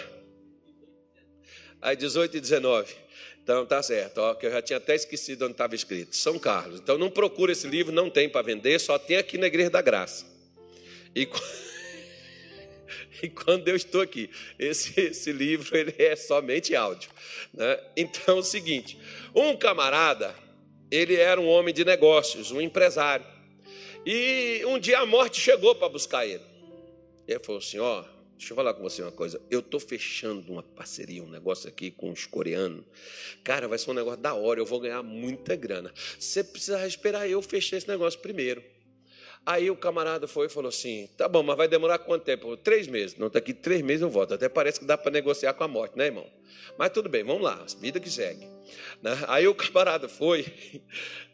Aí 1.82 1.96
18 1.96 2.36
e 2.36 2.40
19. 2.40 2.94
Então 3.42 3.66
tá 3.66 3.82
certo, 3.82 4.18
ó, 4.18 4.34
que 4.34 4.46
eu 4.46 4.50
já 4.50 4.62
tinha 4.62 4.78
até 4.78 4.94
esquecido 4.94 5.44
onde 5.44 5.52
estava 5.52 5.74
escrito. 5.74 6.16
São 6.16 6.38
Carlos. 6.38 6.80
Então 6.80 6.96
não 6.96 7.10
procure 7.10 7.52
esse 7.52 7.66
livro, 7.66 7.92
não 7.92 8.08
tem 8.08 8.28
para 8.28 8.40
vender, 8.40 8.78
só 8.78 8.98
tem 8.98 9.18
aqui 9.18 9.36
na 9.36 9.48
Igreja 9.48 9.68
da 9.68 9.82
Graça. 9.82 10.24
E, 11.14 11.28
e 13.22 13.28
quando 13.28 13.68
eu 13.68 13.76
estou 13.76 14.00
aqui, 14.00 14.30
esse, 14.58 14.98
esse 14.98 15.30
livro 15.30 15.76
ele 15.76 15.94
é 15.98 16.16
somente 16.16 16.74
áudio. 16.74 17.10
Né? 17.52 17.78
Então 17.96 18.36
é 18.36 18.40
o 18.40 18.42
seguinte: 18.42 18.98
um 19.34 19.54
camarada 19.56 20.34
ele 20.94 21.16
era 21.16 21.40
um 21.40 21.48
homem 21.48 21.74
de 21.74 21.84
negócios, 21.84 22.50
um 22.50 22.60
empresário. 22.60 23.26
E 24.06 24.62
um 24.66 24.78
dia 24.78 25.00
a 25.00 25.06
morte 25.06 25.40
chegou 25.40 25.74
para 25.74 25.88
buscar 25.88 26.26
ele. 26.26 26.42
Ele 27.26 27.40
falou 27.40 27.58
assim: 27.58 27.78
Ó, 27.78 28.04
deixa 28.36 28.52
eu 28.52 28.56
falar 28.56 28.74
com 28.74 28.82
você 28.82 29.02
uma 29.02 29.10
coisa. 29.10 29.40
Eu 29.50 29.60
estou 29.60 29.80
fechando 29.80 30.52
uma 30.52 30.62
parceria, 30.62 31.22
um 31.22 31.28
negócio 31.28 31.68
aqui 31.68 31.90
com 31.90 32.10
os 32.10 32.26
coreanos. 32.26 32.84
Cara, 33.42 33.66
vai 33.66 33.78
ser 33.78 33.90
um 33.90 33.94
negócio 33.94 34.20
da 34.20 34.34
hora, 34.34 34.60
eu 34.60 34.66
vou 34.66 34.78
ganhar 34.78 35.02
muita 35.02 35.56
grana. 35.56 35.92
Você 36.18 36.44
precisa 36.44 36.86
esperar 36.86 37.28
eu 37.28 37.40
fechar 37.40 37.76
esse 37.76 37.88
negócio 37.88 38.20
primeiro. 38.20 38.62
Aí 39.46 39.70
o 39.70 39.76
camarada 39.76 40.26
foi 40.26 40.46
e 40.46 40.48
falou 40.48 40.68
assim: 40.68 41.08
tá 41.16 41.28
bom, 41.28 41.42
mas 41.42 41.56
vai 41.56 41.68
demorar 41.68 41.98
quanto 41.98 42.24
tempo? 42.24 42.56
Três 42.56 42.86
meses. 42.86 43.16
Não, 43.16 43.28
daqui 43.28 43.52
três 43.52 43.82
meses 43.82 44.02
eu 44.02 44.10
volto. 44.10 44.34
Até 44.34 44.48
parece 44.48 44.80
que 44.80 44.86
dá 44.86 44.96
para 44.96 45.10
negociar 45.12 45.52
com 45.52 45.64
a 45.64 45.68
morte, 45.68 45.96
né, 45.98 46.06
irmão? 46.06 46.26
Mas 46.78 46.90
tudo 46.90 47.08
bem, 47.08 47.22
vamos 47.22 47.42
lá, 47.42 47.64
vida 47.80 48.00
que 48.00 48.10
segue. 48.10 48.48
Né? 49.02 49.16
Aí 49.28 49.46
o 49.46 49.54
camarada 49.54 50.08
foi, 50.08 50.46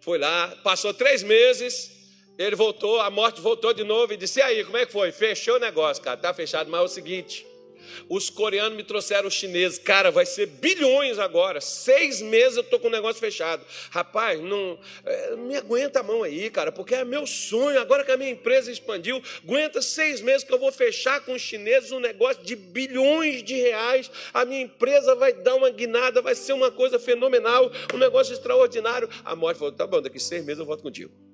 foi 0.01 0.19
lá, 0.19 0.49
passou 0.63 0.93
três 0.93 1.23
meses, 1.23 1.91
ele 2.37 2.57
voltou, 2.57 3.01
a 3.01 3.11
morte 3.11 3.41
voltou 3.41 3.73
de 3.73 3.85
novo 3.85 4.13
e 4.13 4.17
disse: 4.17 4.41
e 4.41 4.43
aí, 4.43 4.65
como 4.65 4.77
é 4.77 4.87
que 4.87 4.93
foi? 4.93 5.13
Fechou 5.13 5.57
o 5.57 5.61
negócio, 5.61 6.03
cara, 6.03 6.17
tá 6.17 6.35
fechado, 6.35 6.69
mas 6.69 6.81
é 6.81 6.85
o 6.85 6.89
seguinte 6.89 7.50
os 8.09 8.31
coreanos 8.31 8.77
me 8.77 8.85
trouxeram 8.85 9.29
os 9.29 9.35
chineses. 9.35 9.79
Cara, 9.79 10.11
vai 10.11 10.27
ser 10.27 10.47
bilhões 10.47 11.19
agora. 11.19 11.61
Seis 11.61 12.21
meses 12.21 12.57
eu 12.57 12.63
estou 12.63 12.79
com 12.79 12.89
o 12.89 12.91
negócio 12.91 13.21
fechado. 13.21 13.65
Rapaz, 13.91 14.41
não 14.41 14.79
é, 15.05 15.37
me 15.37 15.57
aguenta 15.57 16.01
a 16.01 16.03
mão 16.03 16.23
aí, 16.23 16.51
cara, 16.51 16.73
porque 16.73 16.95
é 16.95 17.05
meu 17.05 17.27
sonho. 17.27 17.81
Agora 17.81 18.05
que 18.05 18.13
a 18.13 18.17
minha 18.17 18.31
empresa 18.31 18.71
expandiu, 18.71 19.23
aguenta 19.43 19.83
seis 19.83 20.21
meses 20.21 20.45
que 20.45 20.53
eu 20.53 20.59
vou 20.59 20.73
fechar 20.73 21.21
com 21.25 21.33
os 21.33 21.43
chineses 21.43 21.93
um 21.93 22.01
negócio 22.01 22.43
de 22.43 22.57
bilhões 22.57 23.43
de 23.43 23.55
reais. 23.55 24.11
A 24.33 24.45
minha 24.45 24.63
empresa 24.63 25.15
vai 25.15 25.33
dar 25.33 25.55
uma 25.55 25.71
guinada, 25.71 26.23
vai 26.23 26.35
ser 26.35 26.53
uma 26.53 26.71
coisa 26.71 26.99
fenomenal, 26.99 27.71
um 27.95 27.99
negócio 27.99 28.33
extraordinário. 28.33 29.09
A 29.25 29.35
morte 29.37 29.59
falou: 29.59 29.73
tá 29.73 29.87
bom, 29.87 30.01
daqui 30.01 30.19
seis 30.19 30.45
meses 30.45 30.61
eu 30.61 30.67
volto 30.67 30.83
contigo. 30.83 31.30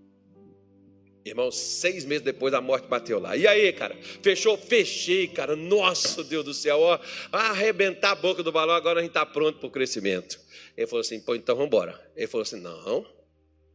Irmão, 1.29 1.51
seis 1.51 2.05
meses 2.05 2.23
depois 2.23 2.55
a 2.55 2.61
morte 2.61 2.87
bateu 2.87 3.19
lá. 3.19 3.37
E 3.37 3.49
aí, 3.49 3.73
cara? 3.73 3.97
Fechou? 4.23 4.57
Fechei, 4.57 5.27
cara. 5.27 5.57
Nossa, 5.57 6.23
Deus 6.23 6.45
do 6.45 6.55
céu. 6.55 6.79
Ó, 6.79 6.99
arrebentar 7.33 8.12
a 8.12 8.15
boca 8.15 8.45
do 8.45 8.53
balão, 8.53 8.77
agora 8.77 9.01
a 9.01 9.03
gente 9.03 9.11
está 9.11 9.27
pronto 9.27 9.59
para 9.59 9.67
o 9.67 9.71
crescimento. 9.71 10.39
Ele 10.77 10.87
falou 10.87 11.01
assim: 11.01 11.19
pô, 11.21 11.35
então 11.35 11.57
vamos 11.57 11.67
embora. 11.67 12.01
Ele 12.15 12.29
falou 12.29 12.43
assim: 12.43 12.61
não, 12.61 13.05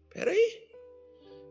peraí. 0.10 0.62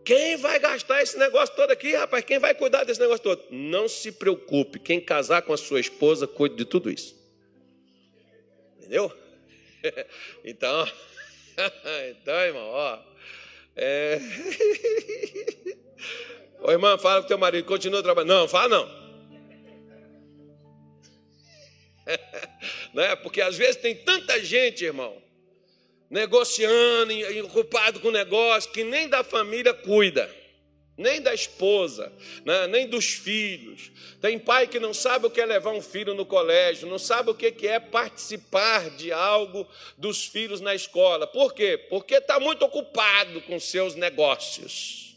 Quem 0.03 0.39
vai 0.39 0.59
gastar 0.59 1.03
esse 1.03 1.19
negócio 1.19 1.55
todo 1.55 1.71
aqui, 1.71 1.95
rapaz? 1.95 2.25
Quem 2.25 2.39
vai 2.39 2.55
cuidar 2.55 2.85
desse 2.85 2.99
negócio 2.99 3.23
todo? 3.23 3.45
Não 3.51 3.87
se 3.87 4.11
preocupe. 4.11 4.79
Quem 4.79 5.03
casar 5.03 5.43
com 5.43 5.53
a 5.53 5.59
sua 5.59 5.81
esposa, 5.81 6.27
cuide 6.27 6.57
de 6.57 6.65
tudo 6.65 6.91
isso. 6.91 7.15
Entendeu? 8.79 9.13
Então, 10.45 10.87
então, 12.11 12.35
irmão, 12.35 12.69
ó. 12.69 12.99
É... 13.77 14.21
Ô 16.61 16.71
irmã, 16.71 16.99
fala 16.99 17.23
com 17.23 17.29
teu 17.29 17.39
marido, 17.39 17.65
continua 17.65 18.03
trabalhando. 18.03 18.29
Não, 18.29 18.49
fala 18.49 18.69
não. 18.69 19.01
né? 22.95 23.17
Porque 23.17 23.41
às 23.41 23.57
vezes 23.57 23.77
tem 23.77 23.95
tanta 23.95 24.43
gente, 24.43 24.85
irmão, 24.85 25.17
negociando, 26.11 27.15
ocupado 27.45 28.01
com 28.01 28.11
negócio, 28.11 28.71
que 28.73 28.85
nem 28.85 29.09
da 29.09 29.23
família 29.23 29.73
cuida. 29.73 30.39
nem 30.97 31.23
da 31.23 31.33
esposa, 31.33 32.13
né? 32.45 32.67
nem 32.67 32.87
dos 32.87 33.07
filhos. 33.07 33.91
Tem 34.21 34.39
pai 34.39 34.67
que 34.67 34.79
não 34.79 34.93
sabe 34.93 35.27
o 35.27 35.31
que 35.31 35.41
é 35.41 35.47
levar 35.47 35.71
um 35.71 35.81
filho 35.81 36.13
no 36.13 36.27
colégio, 36.27 36.87
não 36.87 36.99
sabe 36.99 37.31
o 37.31 37.35
que 37.35 37.67
é 37.67 37.81
participar 37.81 38.91
de 38.91 39.11
algo 39.11 39.67
dos 39.97 40.27
filhos 40.27 40.61
na 40.61 40.75
escola. 40.75 41.27
Por 41.27 41.55
quê? 41.55 41.79
Porque 41.89 42.17
está 42.17 42.39
muito 42.39 42.67
ocupado 42.67 43.41
com 43.43 43.59
seus 43.59 43.95
negócios. 43.95 45.10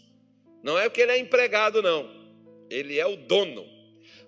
Não 0.63 0.79
é 0.79 0.87
porque 0.87 1.01
ele 1.01 1.11
é 1.11 1.17
empregado, 1.19 1.81
não. 1.81 2.09
Ele 2.69 2.97
é 2.97 3.05
o 3.05 3.15
dono. 3.15 3.67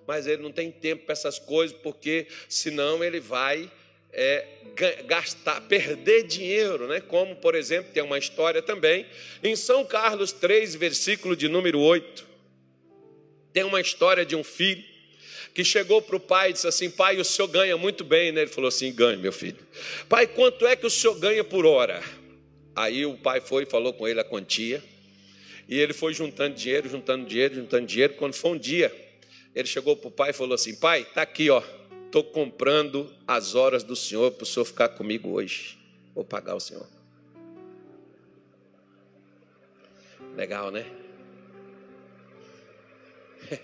Mas 0.06 0.26
ele 0.26 0.42
não 0.42 0.52
tem 0.52 0.70
tempo 0.70 1.06
para 1.06 1.14
essas 1.14 1.38
coisas, 1.38 1.76
porque 1.82 2.28
senão 2.48 3.02
ele 3.02 3.18
vai 3.18 3.68
é, 4.12 4.46
gastar, 5.06 5.62
perder 5.62 6.24
dinheiro, 6.24 6.86
né? 6.86 7.00
como, 7.00 7.34
por 7.36 7.54
exemplo, 7.54 7.92
tem 7.92 8.02
uma 8.02 8.18
história 8.18 8.62
também, 8.62 9.06
em 9.42 9.56
São 9.56 9.84
Carlos 9.84 10.30
3, 10.32 10.74
versículo 10.76 11.34
de 11.34 11.48
número 11.48 11.80
8, 11.80 12.26
tem 13.52 13.64
uma 13.64 13.80
história 13.80 14.24
de 14.24 14.36
um 14.36 14.44
filho 14.44 14.84
que 15.54 15.64
chegou 15.64 16.02
para 16.02 16.16
o 16.16 16.20
pai 16.20 16.50
e 16.50 16.52
disse 16.52 16.68
assim: 16.68 16.90
Pai, 16.90 17.16
o 17.16 17.24
senhor 17.24 17.48
ganha 17.48 17.78
muito 17.78 18.04
bem, 18.04 18.30
né? 18.30 18.42
Ele 18.42 18.50
falou 18.50 18.68
assim: 18.68 18.92
Ganha, 18.92 19.16
meu 19.16 19.32
filho. 19.32 19.56
Pai, 20.06 20.26
quanto 20.26 20.66
é 20.66 20.76
que 20.76 20.84
o 20.84 20.90
senhor 20.90 21.18
ganha 21.18 21.42
por 21.42 21.64
hora? 21.64 22.02
Aí 22.74 23.06
o 23.06 23.16
pai 23.16 23.40
foi 23.40 23.62
e 23.62 23.66
falou 23.66 23.94
com 23.94 24.06
ele 24.06 24.20
a 24.20 24.24
quantia, 24.24 24.84
e 25.68 25.78
ele 25.78 25.92
foi 25.92 26.14
juntando 26.14 26.54
dinheiro, 26.54 26.88
juntando 26.88 27.26
dinheiro, 27.26 27.54
juntando 27.56 27.86
dinheiro. 27.86 28.14
Quando 28.14 28.34
foi 28.34 28.52
um 28.52 28.58
dia, 28.58 28.94
ele 29.54 29.66
chegou 29.66 29.96
para 29.96 30.08
o 30.08 30.10
pai 30.10 30.30
e 30.30 30.32
falou 30.32 30.54
assim: 30.54 30.76
Pai, 30.76 31.02
está 31.02 31.22
aqui, 31.22 31.50
ó, 31.50 31.62
estou 32.06 32.22
comprando 32.22 33.12
as 33.26 33.54
horas 33.54 33.82
do 33.82 33.96
Senhor 33.96 34.30
para 34.32 34.44
o 34.44 34.46
Senhor 34.46 34.64
ficar 34.64 34.90
comigo 34.90 35.30
hoje. 35.30 35.78
Vou 36.14 36.24
pagar 36.24 36.54
o 36.54 36.60
Senhor. 36.60 36.86
Legal, 40.36 40.70
né? 40.70 40.86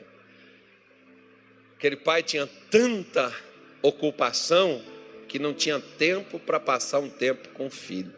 Aquele 1.77 1.97
pai 1.97 2.23
tinha 2.23 2.49
tanta 2.71 3.35
ocupação 3.81 4.83
que 5.29 5.39
não 5.39 5.55
tinha 5.55 5.81
tempo 5.81 6.39
para 6.39 6.59
passar 6.59 6.99
um 6.99 7.09
tempo 7.09 7.49
com 7.51 7.67
o 7.67 7.71
filho. 7.71 8.15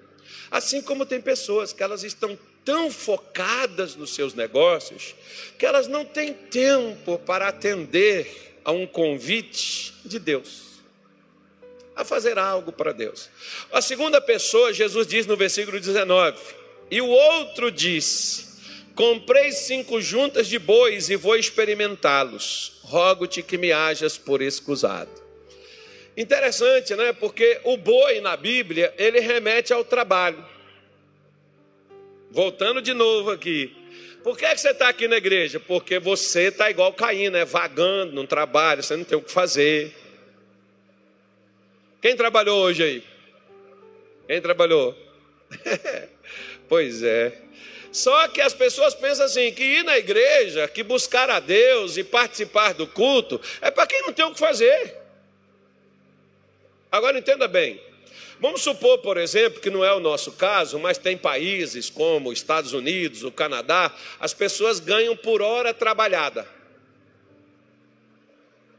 Assim 0.50 0.80
como 0.82 1.04
tem 1.04 1.20
pessoas 1.20 1.72
que 1.72 1.82
elas 1.82 2.02
estão 2.02 2.38
tão 2.64 2.90
focadas 2.90 3.94
nos 3.94 4.14
seus 4.14 4.34
negócios 4.34 5.14
que 5.58 5.66
elas 5.66 5.86
não 5.86 6.04
têm 6.04 6.32
tempo 6.32 7.18
para 7.18 7.48
atender 7.48 8.54
a 8.64 8.72
um 8.72 8.86
convite 8.86 9.94
de 10.04 10.18
Deus, 10.18 10.62
a 11.94 12.04
fazer 12.04 12.38
algo 12.38 12.72
para 12.72 12.92
Deus. 12.92 13.28
A 13.70 13.82
segunda 13.82 14.20
pessoa, 14.20 14.72
Jesus 14.72 15.06
diz 15.06 15.26
no 15.26 15.36
versículo 15.36 15.78
19: 15.78 16.38
E 16.90 17.00
o 17.00 17.08
outro 17.08 17.70
diz: 17.70 18.58
Comprei 18.94 19.52
cinco 19.52 20.00
juntas 20.00 20.46
de 20.46 20.58
bois 20.58 21.10
e 21.10 21.16
vou 21.16 21.36
experimentá-los. 21.36 22.80
Rogo-te 22.82 23.42
que 23.42 23.58
me 23.58 23.72
hajas 23.72 24.16
por 24.16 24.40
escusado. 24.40 25.10
Interessante, 26.16 26.94
né? 26.94 27.12
Porque 27.12 27.60
o 27.64 27.76
boi 27.76 28.20
na 28.20 28.36
Bíblia, 28.36 28.94
ele 28.96 29.18
remete 29.18 29.72
ao 29.72 29.84
trabalho. 29.84 30.53
Voltando 32.34 32.82
de 32.82 32.92
novo 32.92 33.30
aqui. 33.30 33.72
Por 34.24 34.36
que, 34.36 34.44
é 34.44 34.52
que 34.52 34.60
você 34.60 34.70
está 34.70 34.88
aqui 34.88 35.06
na 35.06 35.18
igreja? 35.18 35.60
Porque 35.60 36.00
você 36.00 36.48
está 36.48 36.68
igual 36.68 36.92
Caim, 36.92 37.30
né? 37.30 37.44
Vagando, 37.44 38.12
não 38.12 38.26
trabalha, 38.26 38.82
você 38.82 38.96
não 38.96 39.04
tem 39.04 39.16
o 39.16 39.22
que 39.22 39.30
fazer. 39.30 39.94
Quem 42.02 42.16
trabalhou 42.16 42.60
hoje 42.60 42.82
aí? 42.82 43.04
Quem 44.26 44.40
trabalhou? 44.40 44.98
pois 46.68 47.04
é. 47.04 47.38
Só 47.92 48.26
que 48.26 48.40
as 48.40 48.52
pessoas 48.52 48.96
pensam 48.96 49.26
assim: 49.26 49.52
que 49.52 49.62
ir 49.62 49.84
na 49.84 49.96
igreja, 49.96 50.66
que 50.66 50.82
buscar 50.82 51.30
a 51.30 51.38
Deus 51.38 51.96
e 51.96 52.02
participar 52.02 52.74
do 52.74 52.88
culto, 52.88 53.40
é 53.60 53.70
para 53.70 53.86
quem 53.86 54.02
não 54.02 54.12
tem 54.12 54.24
o 54.24 54.32
que 54.32 54.40
fazer. 54.40 54.96
Agora 56.90 57.16
entenda 57.16 57.46
bem: 57.46 57.80
Vamos 58.40 58.62
supor, 58.62 58.98
por 58.98 59.16
exemplo, 59.16 59.60
que 59.60 59.70
não 59.70 59.84
é 59.84 59.92
o 59.92 60.00
nosso 60.00 60.32
caso, 60.32 60.78
mas 60.78 60.98
tem 60.98 61.16
países 61.16 61.88
como 61.88 62.32
Estados 62.32 62.72
Unidos, 62.72 63.22
o 63.22 63.30
Canadá, 63.30 63.94
as 64.20 64.34
pessoas 64.34 64.80
ganham 64.80 65.16
por 65.16 65.40
hora 65.40 65.72
trabalhada. 65.72 66.46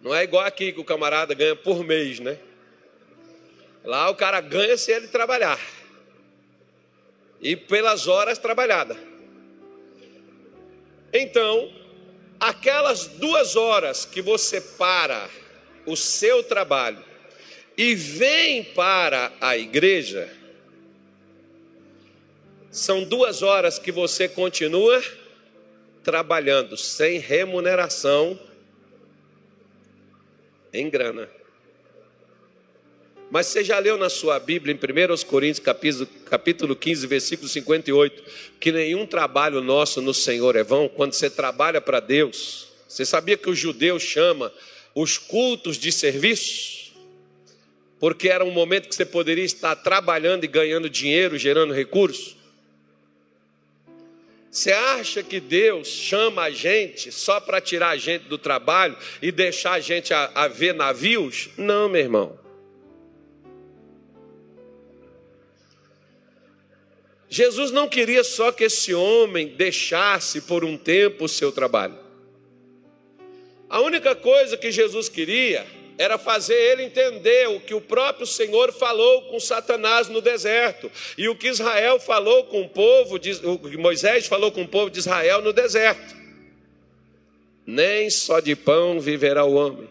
Não 0.01 0.13
é 0.13 0.23
igual 0.23 0.45
aqui 0.45 0.71
que 0.71 0.79
o 0.79 0.83
camarada 0.83 1.33
ganha 1.33 1.55
por 1.55 1.83
mês, 1.83 2.19
né? 2.19 2.37
Lá 3.83 4.09
o 4.09 4.15
cara 4.15 4.39
ganha 4.41 4.77
se 4.77 4.91
ele 4.91 5.07
trabalhar. 5.07 5.59
E 7.41 7.55
pelas 7.55 8.07
horas 8.07 8.37
trabalhadas. 8.37 8.97
Então, 11.13 11.73
aquelas 12.39 13.07
duas 13.07 13.55
horas 13.55 14.05
que 14.05 14.21
você 14.21 14.59
para 14.59 15.29
o 15.85 15.95
seu 15.95 16.43
trabalho 16.43 17.14
e 17.77 17.93
vem 17.95 18.63
para 18.63 19.31
a 19.41 19.57
igreja, 19.57 20.29
são 22.71 23.03
duas 23.03 23.41
horas 23.41 23.79
que 23.79 23.91
você 23.91 24.27
continua 24.27 25.03
trabalhando 26.03 26.77
sem 26.77 27.19
remuneração 27.19 28.39
em 30.73 30.89
grana. 30.89 31.29
Mas 33.31 33.47
você 33.47 33.63
já 33.63 33.79
leu 33.79 33.97
na 33.97 34.09
sua 34.09 34.39
Bíblia, 34.39 34.73
em 34.73 34.77
1 34.77 35.25
Coríntios, 35.25 35.59
capítulo, 35.59 36.07
capítulo 36.25 36.75
15, 36.75 37.07
versículo 37.07 37.49
58, 37.49 38.23
que 38.59 38.71
nenhum 38.71 39.05
trabalho 39.05 39.61
nosso 39.61 40.01
no 40.01 40.13
Senhor 40.13 40.55
é 40.55 40.63
vão? 40.63 40.88
Quando 40.88 41.13
você 41.13 41.29
trabalha 41.29 41.81
para 41.81 41.99
Deus, 41.99 42.67
você 42.88 43.03
sabia 43.03 43.35
que 43.35 43.49
o 43.49 43.55
judeu 43.55 43.99
chama 43.99 44.53
os 44.93 45.17
cultos 45.17 45.77
de 45.77 45.91
serviço? 45.91 46.84
Porque 47.99 48.29
era 48.29 48.43
um 48.43 48.51
momento 48.51 48.89
que 48.89 48.95
você 48.95 49.05
poderia 49.05 49.43
estar 49.43 49.75
trabalhando 49.75 50.43
e 50.43 50.47
ganhando 50.47 50.89
dinheiro, 50.89 51.38
gerando 51.38 51.73
recursos? 51.73 52.36
Você 54.51 54.71
acha 54.71 55.21
que 55.21 55.39
Deus 55.41 55.88
chama 55.88 56.43
a 56.43 56.49
gente 56.49 57.12
só 57.12 57.41
para 57.41 57.60
tirar 57.60 57.89
a 57.89 57.97
gente 57.97 58.23
do 58.23 58.38
trabalho 58.38 58.97
e 59.21 59.29
deixar 59.29 59.73
a 59.73 59.79
gente 59.81 60.13
a, 60.13 60.31
a 60.34 60.47
ver 60.47 60.73
navios? 60.73 61.49
Não, 61.58 61.89
meu 61.89 62.01
irmão. 62.01 62.39
Jesus 67.27 67.69
não 67.71 67.89
queria 67.89 68.23
só 68.23 68.49
que 68.49 68.63
esse 68.63 68.93
homem 68.93 69.49
deixasse 69.49 70.39
por 70.41 70.63
um 70.63 70.77
tempo 70.77 71.25
o 71.25 71.29
seu 71.29 71.51
trabalho. 71.51 71.99
A 73.69 73.81
única 73.81 74.15
coisa 74.15 74.55
que 74.55 74.71
Jesus 74.71 75.10
queria 75.10 75.67
era 75.97 76.17
fazer 76.17 76.55
ele 76.55 76.84
entender 76.84 77.47
o 77.49 77.60
que 77.60 77.73
o 77.73 77.81
próprio 77.81 78.25
Senhor 78.25 78.73
falou 78.73 79.23
com 79.23 79.39
Satanás 79.39 80.10
no 80.10 80.21
deserto 80.21 80.91
e 81.17 81.29
o 81.29 81.36
que 81.36 81.47
Israel 81.47 81.99
falou 81.99 82.45
com 82.45 82.62
o 82.62 82.69
povo, 82.69 83.17
de, 83.17 83.31
o 83.45 83.58
que 83.58 83.77
Moisés 83.77 84.27
falou 84.27 84.51
com 84.51 84.63
o 84.63 84.67
povo 84.67 84.89
de 84.89 84.99
Israel 84.99 85.41
no 85.41 85.53
deserto. 85.53 86.15
Nem 87.65 88.10
só 88.10 88.39
de 88.39 88.55
pão 88.55 88.99
viverá 88.99 89.43
o 89.45 89.53
homem. 89.53 89.89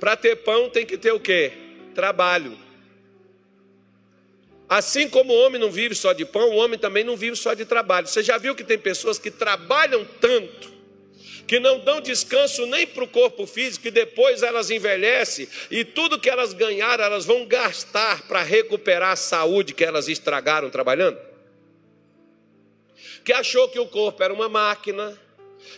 Para 0.00 0.16
ter 0.16 0.36
pão 0.36 0.70
tem 0.70 0.86
que 0.86 0.96
ter 0.96 1.12
o 1.12 1.20
quê? 1.20 1.52
Trabalho. 1.94 2.58
Assim 4.68 5.08
como 5.08 5.32
o 5.32 5.36
homem 5.36 5.60
não 5.60 5.70
vive 5.70 5.94
só 5.94 6.12
de 6.12 6.24
pão, 6.24 6.50
o 6.50 6.56
homem 6.56 6.78
também 6.78 7.04
não 7.04 7.16
vive 7.16 7.36
só 7.36 7.52
de 7.54 7.64
trabalho. 7.64 8.06
Você 8.06 8.22
já 8.22 8.38
viu 8.38 8.54
que 8.54 8.64
tem 8.64 8.78
pessoas 8.78 9.18
que 9.18 9.30
trabalham 9.30 10.04
tanto 10.20 10.73
que 11.46 11.60
não 11.60 11.80
dão 11.80 12.00
descanso 12.00 12.66
nem 12.66 12.86
para 12.86 13.04
o 13.04 13.08
corpo 13.08 13.46
físico, 13.46 13.88
e 13.88 13.90
depois 13.90 14.42
elas 14.42 14.70
envelhecem, 14.70 15.48
e 15.70 15.84
tudo 15.84 16.18
que 16.18 16.30
elas 16.30 16.52
ganharam, 16.52 17.04
elas 17.04 17.24
vão 17.24 17.46
gastar 17.46 18.22
para 18.26 18.42
recuperar 18.42 19.12
a 19.12 19.16
saúde 19.16 19.74
que 19.74 19.84
elas 19.84 20.08
estragaram 20.08 20.70
trabalhando? 20.70 21.18
Que 23.24 23.32
achou 23.32 23.68
que 23.68 23.78
o 23.78 23.86
corpo 23.86 24.22
era 24.22 24.32
uma 24.32 24.48
máquina, 24.48 25.18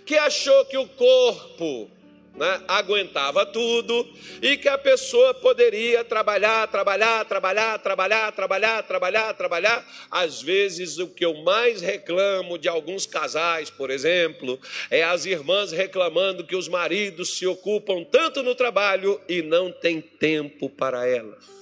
que 0.05 0.17
achou 0.17 0.65
que 0.67 0.77
o 0.77 0.87
corpo 0.89 1.91
né, 2.37 2.63
aguentava 2.69 3.47
tudo 3.47 4.07
e 4.43 4.57
que 4.57 4.69
a 4.69 4.77
pessoa 4.77 5.33
poderia 5.33 6.05
trabalhar, 6.05 6.69
trabalhar, 6.69 7.25
trabalhar, 7.25 7.79
trabalhar, 7.79 8.33
trabalhar, 8.33 8.83
trabalhar, 8.83 9.35
trabalhar. 9.35 10.07
Às 10.11 10.43
vezes, 10.43 10.99
o 10.99 11.09
que 11.09 11.25
eu 11.25 11.35
mais 11.43 11.81
reclamo 11.81 12.59
de 12.59 12.69
alguns 12.69 13.07
casais, 13.07 13.71
por 13.71 13.91
exemplo, 13.91 14.61
é 14.91 15.03
as 15.03 15.25
irmãs 15.25 15.73
reclamando 15.73 16.45
que 16.45 16.55
os 16.55 16.69
maridos 16.69 17.37
se 17.39 17.47
ocupam 17.47 18.05
tanto 18.05 18.43
no 18.43 18.55
trabalho 18.55 19.21
e 19.29 19.41
não 19.41 19.73
têm 19.73 20.01
tempo 20.01 20.69
para 20.69 21.07
elas. 21.09 21.57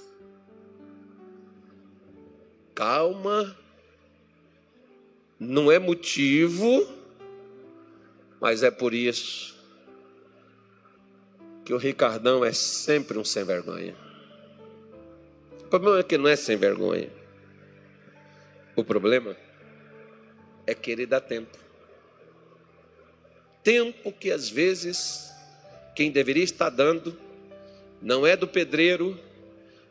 Calma, 2.74 3.56
não 5.38 5.70
é 5.70 5.78
motivo, 5.78 6.88
mas 8.40 8.64
é 8.64 8.70
por 8.72 8.92
isso 8.92 9.53
que 11.64 11.72
o 11.72 11.78
Ricardão 11.78 12.44
é 12.44 12.52
sempre 12.52 13.18
um 13.18 13.24
sem 13.24 13.42
vergonha. 13.42 13.94
O 15.62 15.68
problema 15.68 15.98
é 15.98 16.02
que 16.02 16.18
não 16.18 16.28
é 16.28 16.36
sem 16.36 16.56
vergonha. 16.56 17.08
O 18.76 18.84
problema 18.84 19.36
é 20.66 20.74
que 20.74 20.90
ele 20.90 21.06
dá 21.06 21.20
tempo. 21.20 21.56
tempo 23.62 24.12
que 24.12 24.30
às 24.30 24.48
vezes 24.48 25.32
quem 25.94 26.10
deveria 26.10 26.44
estar 26.44 26.68
dando 26.68 27.16
não 28.02 28.26
é 28.26 28.36
do 28.36 28.46
pedreiro, 28.46 29.18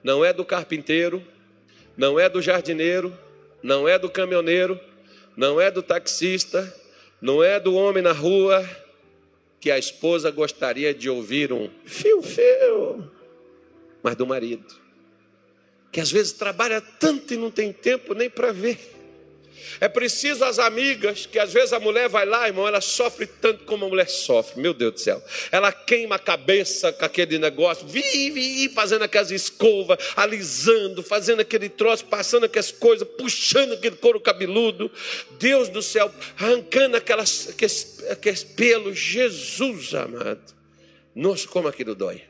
não 0.03 0.23
é 0.23 0.31
do 0.31 0.45
carpinteiro, 0.45 1.25
não 1.97 2.19
é 2.19 2.29
do 2.29 2.41
jardineiro, 2.41 3.17
não 3.63 3.88
é 3.88 3.97
do 3.97 4.09
caminhoneiro, 4.09 4.79
não 5.36 5.59
é 5.59 5.71
do 5.71 5.81
taxista, 5.81 6.71
não 7.19 7.43
é 7.43 7.59
do 7.59 7.73
homem 7.73 8.03
na 8.03 8.12
rua, 8.12 8.63
que 9.63 9.71
a 9.71 9.80
esposa 9.80 10.30
gostaria 10.30 10.93
de 10.93 11.10
ouvir 11.10 11.54
um 11.54 11.69
fio-fio, 11.86 13.10
mas 14.04 14.13
do 14.13 14.28
marido, 14.28 14.76
que 15.89 16.02
às 16.02 16.12
vezes 16.12 16.34
trabalha 16.34 16.82
tanto 16.82 17.34
e 17.34 17.38
não 17.38 17.49
tem 17.49 17.71
tempo 17.71 18.13
nem 18.13 18.30
para 18.30 18.52
ver. 18.52 18.92
É 19.79 19.87
preciso 19.87 20.43
as 20.45 20.59
amigas, 20.59 21.25
que 21.25 21.39
às 21.39 21.51
vezes 21.51 21.73
a 21.73 21.79
mulher 21.79 22.07
vai 22.07 22.25
lá, 22.25 22.47
irmão, 22.47 22.67
ela 22.67 22.81
sofre 22.81 23.25
tanto 23.25 23.65
como 23.65 23.85
a 23.85 23.89
mulher 23.89 24.07
sofre, 24.07 24.61
meu 24.61 24.73
Deus 24.73 24.93
do 24.93 24.99
céu. 24.99 25.23
Ela 25.51 25.71
queima 25.71 26.15
a 26.15 26.19
cabeça 26.19 26.91
com 26.93 27.05
aquele 27.05 27.37
negócio, 27.37 27.87
vive 27.87 28.69
fazendo 28.69 29.03
aquelas 29.03 29.31
escovas, 29.31 29.97
alisando, 30.15 31.01
fazendo 31.03 31.41
aquele 31.41 31.69
troço, 31.69 32.05
passando 32.05 32.45
aquelas 32.45 32.71
coisas, 32.71 33.07
puxando 33.17 33.73
aquele 33.73 33.95
couro 33.95 34.19
cabeludo. 34.19 34.91
Deus 35.39 35.69
do 35.69 35.81
céu, 35.81 36.11
arrancando 36.37 36.97
aquelas, 36.97 37.49
aqueles, 37.49 38.03
aqueles 38.09 38.43
pelos, 38.43 38.97
Jesus 38.97 39.93
amado. 39.93 40.53
Nossa, 41.15 41.47
como 41.47 41.67
aquilo 41.67 41.95
dói. 41.95 42.21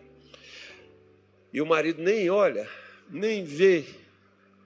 E 1.54 1.62
o 1.62 1.66
marido 1.66 2.02
nem 2.02 2.30
olha, 2.30 2.68
nem 3.10 3.46
vê, 3.46 3.86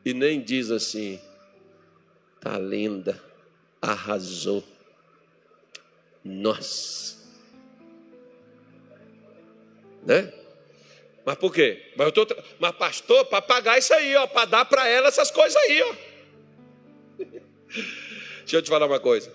e 0.06 0.14
nem 0.14 0.42
diz 0.42 0.72
assim: 0.72 1.20
Tá 2.48 2.58
linda, 2.58 3.22
arrasou. 3.82 4.64
Nossa. 6.24 7.18
Né? 10.02 10.32
Mas 11.26 11.36
por 11.36 11.54
quê? 11.54 11.92
Mas, 11.98 12.08
eu 12.08 12.14
tô, 12.14 12.26
mas 12.58 12.72
pastor, 12.78 13.26
para 13.26 13.42
pagar 13.42 13.78
isso 13.78 13.94
aí, 13.94 14.16
ó, 14.16 14.26
para 14.28 14.46
dar 14.46 14.64
para 14.64 14.88
ela 14.88 15.10
essas 15.10 15.30
coisas 15.30 15.58
aí, 15.58 15.82
ó. 15.82 15.96
Deixa 18.40 18.56
eu 18.56 18.62
te 18.62 18.70
falar 18.70 18.86
uma 18.86 19.02
coisa. 19.02 19.30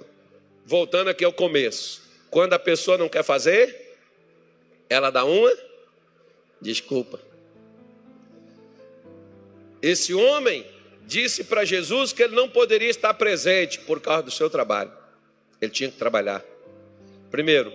Voltando 0.65 1.11
aqui 1.11 1.23
ao 1.23 1.35
começo. 1.35 2.01
Quando 2.31 2.55
a 2.55 2.59
pessoa 2.59 2.97
não 2.97 3.11
quer 3.11 3.23
fazer, 3.23 3.95
ela 4.89 5.11
dá 5.11 5.23
uma 5.23 5.55
desculpa. 6.63 7.21
Esse 9.83 10.15
homem 10.15 10.72
disse 11.13 11.45
para 11.45 11.65
Jesus 11.65 12.13
que 12.13 12.23
ele 12.23 12.35
não 12.35 12.49
poderia 12.49 12.89
estar 12.89 13.13
presente 13.15 13.79
por 13.81 14.01
causa 14.01 14.23
do 14.23 14.31
seu 14.31 14.49
trabalho. 14.49 14.91
Ele 15.61 15.71
tinha 15.71 15.91
que 15.91 15.99
trabalhar. 15.99 16.43
Primeiro, 17.31 17.73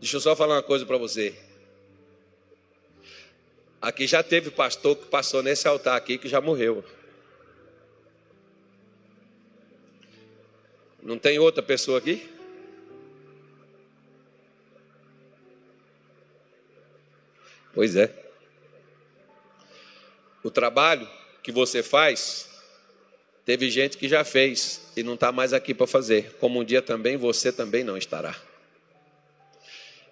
deixa 0.00 0.16
eu 0.16 0.20
só 0.20 0.34
falar 0.34 0.56
uma 0.56 0.62
coisa 0.62 0.84
para 0.84 0.98
você. 0.98 1.34
Aqui 3.80 4.06
já 4.06 4.22
teve 4.22 4.50
pastor 4.50 4.96
que 4.96 5.06
passou 5.06 5.42
nesse 5.42 5.66
altar 5.68 5.96
aqui 5.96 6.18
que 6.18 6.28
já 6.28 6.40
morreu. 6.40 6.84
Não 11.02 11.18
tem 11.18 11.38
outra 11.38 11.62
pessoa 11.62 11.98
aqui? 11.98 12.28
Pois 17.74 17.96
é. 17.96 18.12
O 20.44 20.50
trabalho 20.50 21.08
que 21.42 21.50
você 21.50 21.82
faz, 21.82 22.48
teve 23.44 23.70
gente 23.70 23.96
que 23.96 24.08
já 24.08 24.24
fez 24.24 24.80
e 24.96 25.02
não 25.02 25.14
está 25.14 25.32
mais 25.32 25.52
aqui 25.52 25.74
para 25.74 25.86
fazer, 25.86 26.36
como 26.38 26.60
um 26.60 26.64
dia 26.64 26.80
também 26.80 27.16
você 27.16 27.50
também 27.50 27.82
não 27.82 27.96
estará. 27.96 28.36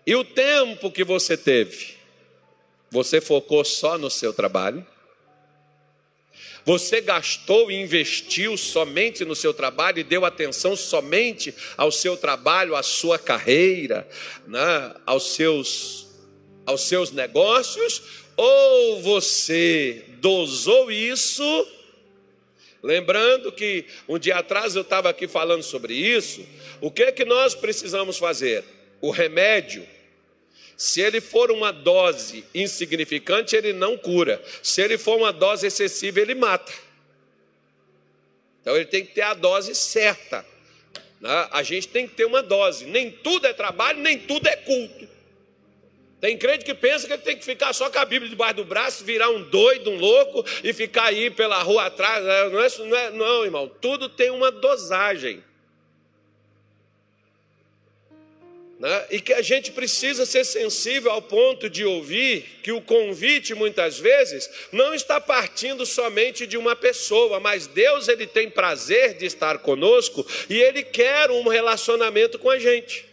E 0.06 0.14
o 0.14 0.24
tempo 0.24 0.90
que 0.90 1.04
você 1.04 1.36
teve, 1.36 1.94
você 2.90 3.20
focou 3.20 3.64
só 3.64 3.96
no 3.96 4.10
seu 4.10 4.32
trabalho? 4.32 4.84
Você 6.64 7.00
gastou 7.00 7.70
e 7.70 7.80
investiu 7.80 8.56
somente 8.56 9.24
no 9.24 9.34
seu 9.34 9.54
trabalho 9.54 9.98
e 9.98 10.04
deu 10.04 10.24
atenção 10.24 10.76
somente 10.76 11.54
ao 11.76 11.90
seu 11.90 12.16
trabalho, 12.16 12.76
à 12.76 12.82
sua 12.82 13.18
carreira, 13.18 14.06
né, 14.46 14.94
aos, 15.06 15.34
seus, 15.34 16.08
aos 16.66 16.82
seus 16.82 17.12
negócios? 17.12 18.02
Ou 18.36 19.02
você 19.02 20.04
dosou 20.18 20.90
isso, 20.90 21.68
lembrando 22.82 23.52
que 23.52 23.84
um 24.08 24.18
dia 24.18 24.36
atrás 24.36 24.76
eu 24.76 24.82
estava 24.82 25.10
aqui 25.10 25.28
falando 25.28 25.62
sobre 25.62 25.94
isso, 25.94 26.46
o 26.80 26.90
que 26.90 27.02
é 27.02 27.12
que 27.12 27.24
nós 27.24 27.54
precisamos 27.54 28.18
fazer? 28.18 28.64
O 29.00 29.10
remédio, 29.10 29.86
se 30.76 31.00
ele 31.00 31.20
for 31.20 31.50
uma 31.50 31.72
dose 31.72 32.44
insignificante, 32.54 33.54
ele 33.54 33.72
não 33.72 33.98
cura. 33.98 34.42
Se 34.62 34.80
ele 34.80 34.96
for 34.96 35.18
uma 35.18 35.32
dose 35.32 35.66
excessiva, 35.66 36.20
ele 36.20 36.34
mata. 36.34 36.72
Então 38.60 38.76
ele 38.76 38.86
tem 38.86 39.04
que 39.04 39.12
ter 39.12 39.22
a 39.22 39.34
dose 39.34 39.74
certa. 39.74 40.44
Né? 41.20 41.48
A 41.50 41.62
gente 41.62 41.88
tem 41.88 42.08
que 42.08 42.14
ter 42.14 42.24
uma 42.24 42.42
dose. 42.42 42.86
Nem 42.86 43.10
tudo 43.10 43.46
é 43.46 43.52
trabalho, 43.52 44.00
nem 44.00 44.18
tudo 44.18 44.46
é 44.48 44.56
culto. 44.56 45.08
Tem 46.20 46.36
crente 46.36 46.66
que 46.66 46.74
pensa 46.74 47.06
que 47.06 47.14
ele 47.14 47.22
tem 47.22 47.36
que 47.36 47.44
ficar 47.44 47.72
só 47.72 47.88
com 47.88 47.98
a 47.98 48.04
Bíblia 48.04 48.28
debaixo 48.28 48.56
do 48.56 48.64
braço, 48.64 49.04
virar 49.04 49.30
um 49.30 49.42
doido, 49.42 49.90
um 49.90 49.96
louco 49.96 50.44
e 50.62 50.72
ficar 50.72 51.04
aí 51.04 51.30
pela 51.30 51.62
rua 51.62 51.86
atrás. 51.86 52.22
Não 52.52 52.60
é, 52.60 52.78
não, 52.78 52.96
é, 52.96 53.10
não, 53.10 53.44
irmão. 53.44 53.70
Tudo 53.80 54.08
tem 54.08 54.30
uma 54.30 54.50
dosagem. 54.50 55.42
Né? 58.78 59.06
E 59.10 59.20
que 59.20 59.32
a 59.32 59.42
gente 59.42 59.72
precisa 59.72 60.26
ser 60.26 60.44
sensível 60.44 61.10
ao 61.10 61.20
ponto 61.22 61.68
de 61.68 61.84
ouvir 61.84 62.60
que 62.62 62.72
o 62.72 62.80
convite, 62.80 63.54
muitas 63.54 63.98
vezes, 63.98 64.48
não 64.72 64.94
está 64.94 65.20
partindo 65.20 65.84
somente 65.84 66.46
de 66.46 66.56
uma 66.56 66.76
pessoa, 66.76 67.40
mas 67.40 67.66
Deus 67.66 68.08
ele 68.08 68.26
tem 68.26 68.48
prazer 68.48 69.18
de 69.18 69.26
estar 69.26 69.58
conosco 69.58 70.26
e 70.48 70.58
Ele 70.58 70.82
quer 70.82 71.30
um 71.30 71.46
relacionamento 71.46 72.38
com 72.38 72.48
a 72.48 72.58
gente. 72.58 73.09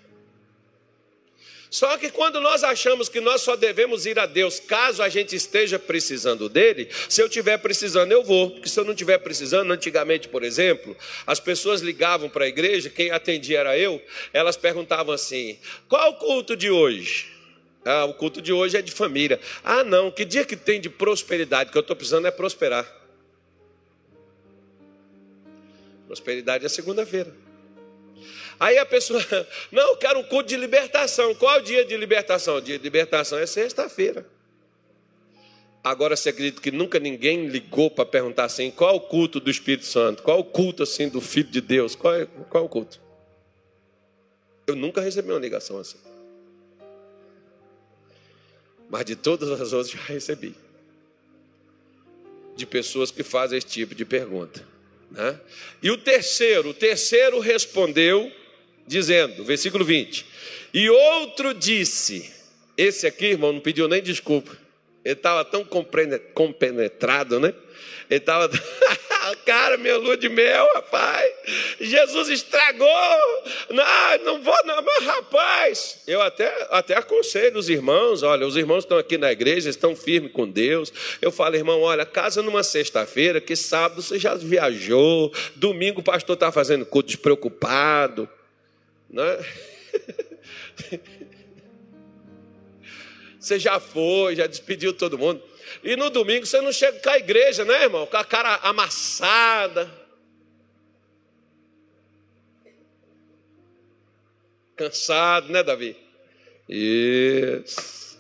Só 1.69 1.97
que 1.97 2.09
quando 2.09 2.39
nós 2.39 2.63
achamos 2.63 3.09
que 3.09 3.19
nós 3.19 3.41
só 3.41 3.55
devemos 3.55 4.05
ir 4.05 4.17
a 4.17 4.25
Deus 4.25 4.59
caso 4.59 5.03
a 5.03 5.09
gente 5.09 5.35
esteja 5.35 5.77
precisando 5.77 6.47
dele, 6.47 6.89
se 7.09 7.21
eu 7.21 7.27
estiver 7.27 7.57
precisando, 7.57 8.11
eu 8.11 8.23
vou. 8.23 8.51
Porque 8.51 8.69
se 8.69 8.79
eu 8.79 8.85
não 8.85 8.93
estiver 8.93 9.17
precisando, 9.17 9.71
antigamente, 9.71 10.29
por 10.29 10.43
exemplo, 10.43 10.95
as 11.25 11.39
pessoas 11.39 11.81
ligavam 11.81 12.29
para 12.29 12.45
a 12.45 12.47
igreja, 12.47 12.89
quem 12.89 13.11
atendia 13.11 13.59
era 13.59 13.77
eu, 13.77 14.01
elas 14.31 14.55
perguntavam 14.55 15.13
assim: 15.13 15.59
qual 15.89 16.11
o 16.11 16.15
culto 16.15 16.55
de 16.55 16.69
hoje? 16.69 17.37
Ah, 17.83 18.05
o 18.05 18.13
culto 18.13 18.41
de 18.41 18.51
hoje 18.51 18.77
é 18.77 18.81
de 18.81 18.91
família. 18.91 19.39
Ah, 19.63 19.83
não, 19.83 20.11
que 20.11 20.25
dia 20.25 20.43
que 20.43 20.57
tem 20.57 20.79
de 20.79 20.89
prosperidade? 20.89 21.71
que 21.71 21.77
eu 21.77 21.81
estou 21.81 21.95
precisando 21.95 22.27
é 22.27 22.31
prosperar. 22.31 22.85
Prosperidade 26.05 26.65
é 26.65 26.69
segunda-feira. 26.69 27.46
Aí 28.59 28.77
a 28.77 28.85
pessoa, 28.85 29.23
não, 29.71 29.89
eu 29.89 29.97
quero 29.97 30.19
um 30.19 30.23
culto 30.23 30.49
de 30.49 30.57
libertação. 30.57 31.33
Qual 31.35 31.55
é 31.55 31.59
o 31.59 31.63
dia 31.63 31.85
de 31.85 31.95
libertação? 31.95 32.57
O 32.57 32.61
dia 32.61 32.77
de 32.77 32.83
libertação 32.83 33.37
é 33.37 33.45
sexta-feira. 33.45 34.25
Agora 35.83 36.15
você 36.15 36.29
acredita 36.29 36.61
que 36.61 36.71
nunca 36.71 36.99
ninguém 36.99 37.47
ligou 37.47 37.89
para 37.89 38.05
perguntar 38.05 38.45
assim: 38.45 38.69
qual 38.71 38.93
é 38.93 38.97
o 38.97 38.99
culto 38.99 39.39
do 39.39 39.49
Espírito 39.49 39.85
Santo? 39.85 40.23
Qual 40.23 40.37
é 40.37 40.39
o 40.39 40.43
culto 40.43 40.83
assim 40.83 41.07
do 41.07 41.21
Filho 41.21 41.49
de 41.49 41.61
Deus? 41.61 41.95
Qual 41.95 42.13
é, 42.13 42.25
qual 42.49 42.63
é 42.63 42.65
o 42.65 42.69
culto? 42.69 42.99
Eu 44.65 44.75
nunca 44.75 44.99
recebi 44.99 45.31
uma 45.31 45.39
ligação 45.39 45.79
assim. 45.79 45.97
Mas 48.89 49.05
de 49.05 49.15
todas 49.15 49.49
as 49.49 49.71
outras 49.71 49.89
já 49.91 50.01
recebi. 50.01 50.55
De 52.55 52.65
pessoas 52.65 53.11
que 53.11 53.23
fazem 53.23 53.57
esse 53.57 53.67
tipo 53.67 53.95
de 53.95 54.03
pergunta. 54.03 54.67
Né? 55.11 55.39
E 55.81 55.89
o 55.89 55.97
terceiro, 55.97 56.69
o 56.69 56.73
terceiro 56.73 57.39
respondeu 57.39 58.29
dizendo, 58.87 59.43
versículo 59.43 59.83
20: 59.83 60.25
E 60.73 60.89
outro 60.89 61.53
disse, 61.53 62.33
esse 62.77 63.05
aqui, 63.05 63.25
irmão, 63.25 63.51
não 63.53 63.59
pediu 63.59 63.87
nem 63.87 64.01
desculpa, 64.01 64.57
ele 65.03 65.13
estava 65.13 65.43
tão 65.45 65.65
compenetrado, 66.33 67.39
né? 67.39 67.53
Ele 68.09 68.19
estava, 68.19 68.49
cara, 69.45 69.77
minha 69.77 69.97
lua 69.97 70.15
de 70.15 70.29
mel, 70.29 70.65
rapaz, 70.75 71.33
Jesus 71.79 72.29
estragou, 72.29 72.87
não, 73.69 73.83
não 74.23 74.41
vou 74.41 74.55
não, 74.65 74.81
mas 74.81 75.03
rapaz, 75.03 75.99
eu 76.07 76.21
até, 76.21 76.67
até 76.71 76.95
aconselho 76.95 77.57
os 77.57 77.67
irmãos, 77.67 78.23
olha, 78.23 78.47
os 78.47 78.55
irmãos 78.55 78.83
estão 78.83 78.97
aqui 78.97 79.17
na 79.17 79.31
igreja, 79.31 79.69
estão 79.69 79.95
firmes 79.95 80.31
com 80.31 80.49
Deus, 80.49 80.93
eu 81.21 81.31
falo, 81.31 81.55
irmão, 81.55 81.81
olha, 81.81 82.05
casa 82.05 82.41
numa 82.41 82.63
sexta-feira, 82.63 83.41
que 83.41 83.55
sábado 83.55 84.01
você 84.01 84.17
já 84.17 84.35
viajou, 84.35 85.33
domingo 85.55 85.99
o 85.99 86.03
pastor 86.03 86.35
está 86.35 86.49
fazendo 86.51 86.85
culto 86.85 87.07
despreocupado, 87.07 88.29
né? 89.09 89.37
Você 93.39 93.57
já 93.57 93.79
foi, 93.79 94.35
já 94.35 94.45
despediu 94.45 94.91
todo 94.93 95.17
mundo. 95.17 95.41
E 95.83 95.95
no 95.95 96.09
domingo 96.09 96.45
você 96.45 96.59
não 96.59 96.71
chega 96.71 96.99
com 96.99 97.09
a 97.09 97.17
igreja, 97.17 97.63
né, 97.63 97.83
irmão? 97.83 98.05
Com 98.05 98.17
a 98.17 98.25
cara 98.25 98.55
amassada. 98.55 99.89
Cansado, 104.75 105.49
né, 105.51 105.63
Davi? 105.63 105.95
Isso. 106.67 108.19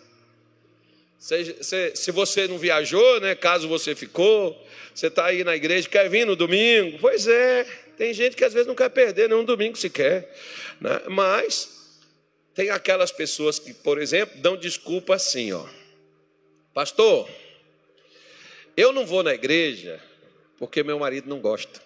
Se, 1.19 2.11
você 2.11 2.47
não 2.47 2.57
viajou, 2.57 3.19
né? 3.19 3.35
Caso 3.35 3.67
você 3.67 3.93
ficou, 3.93 4.57
você 4.95 5.07
está 5.07 5.25
aí 5.25 5.43
na 5.43 5.55
igreja, 5.55 5.89
quer 5.89 6.09
vir 6.09 6.25
no 6.25 6.37
domingo? 6.37 6.97
Pois 6.99 7.27
é, 7.27 7.67
tem 7.97 8.13
gente 8.13 8.35
que 8.35 8.43
às 8.43 8.53
vezes 8.53 8.67
não 8.67 8.75
quer 8.75 8.89
perder 8.89 9.27
nenhum 9.27 9.43
domingo 9.43 9.75
sequer. 9.75 10.31
Né? 10.79 11.01
Mas 11.09 11.99
tem 12.53 12.69
aquelas 12.69 13.11
pessoas 13.11 13.57
que, 13.57 13.73
por 13.73 13.99
exemplo, 13.99 14.39
dão 14.39 14.55
desculpa 14.55 15.15
assim, 15.15 15.51
ó. 15.51 15.67
Pastor, 16.73 17.27
eu 18.75 18.93
não 18.93 19.05
vou 19.05 19.23
na 19.23 19.33
igreja 19.33 19.99
porque 20.59 20.83
meu 20.83 20.99
marido 20.99 21.27
não 21.27 21.39
gosta. 21.39 21.81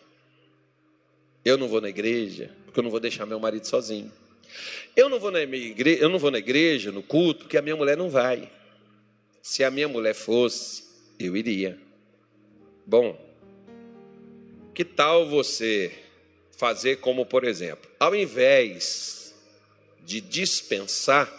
Eu 1.43 1.58
não 1.58 1.67
vou 1.67 1.80
na 1.80 1.89
igreja 1.89 2.52
porque 2.65 2.80
eu 2.80 2.84
não 2.84 2.91
vou 2.91 3.00
deixar 3.00 3.26
meu 3.26 3.39
marido 3.39 3.65
sozinho. 3.65 4.12
Eu 4.95 5.08
não 5.08 5.17
vou 5.17 5.32
na 5.32 5.41
igreja, 5.41 6.02
eu 6.02 6.10
não 6.10 6.19
vou 6.19 6.30
na 6.30 6.39
igreja, 6.39 6.91
no 6.91 7.02
culto, 7.02 7.45
porque 7.45 7.58
a 7.58 7.62
minha 7.62 7.76
mulher 7.76 7.95
não 7.95 8.10
vai. 8.10 8.52
Se 9.41 9.63
a 9.63 9.71
minha 9.71 9.88
mulher 9.88 10.13
fosse, 10.13 10.84
eu 11.17 11.38
iria. 11.38 11.80
Bom, 12.86 13.17
que 14.73 14.86
tal 14.86 15.27
você 15.27 15.91
fazer 16.57 16.97
como, 16.97 17.25
por 17.25 17.43
exemplo, 17.43 17.89
ao 17.99 18.15
invés 18.15 19.34
de 20.03 20.21
dispensar, 20.21 21.31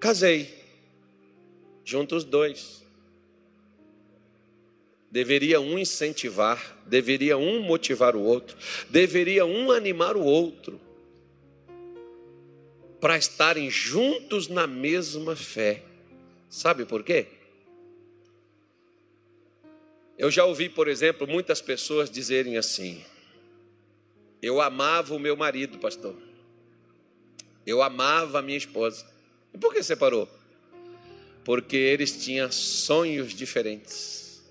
casei, 0.00 0.54
juntos 1.84 2.24
os 2.24 2.24
dois. 2.24 2.84
Deveria 5.10 5.60
um 5.60 5.78
incentivar, 5.78 6.78
deveria 6.86 7.38
um 7.38 7.60
motivar 7.62 8.16
o 8.16 8.22
outro, 8.22 8.56
deveria 8.90 9.46
um 9.46 9.70
animar 9.70 10.16
o 10.16 10.24
outro 10.24 10.80
para 13.00 13.16
estarem 13.16 13.70
juntos 13.70 14.48
na 14.48 14.66
mesma 14.66 15.36
fé. 15.36 15.82
Sabe 16.48 16.84
por 16.84 17.02
quê? 17.02 17.26
Eu 20.18 20.30
já 20.30 20.44
ouvi, 20.44 20.68
por 20.68 20.88
exemplo, 20.88 21.26
muitas 21.26 21.60
pessoas 21.60 22.10
dizerem 22.10 22.56
assim: 22.56 23.04
Eu 24.40 24.60
amava 24.60 25.14
o 25.14 25.18
meu 25.18 25.36
marido, 25.36 25.78
pastor. 25.78 26.16
Eu 27.66 27.82
amava 27.82 28.38
a 28.38 28.42
minha 28.42 28.58
esposa. 28.58 29.06
E 29.52 29.58
por 29.58 29.74
que 29.74 29.82
separou? 29.82 30.28
Porque 31.44 31.76
eles 31.76 32.24
tinham 32.24 32.50
sonhos 32.50 33.34
diferentes. 33.34 34.44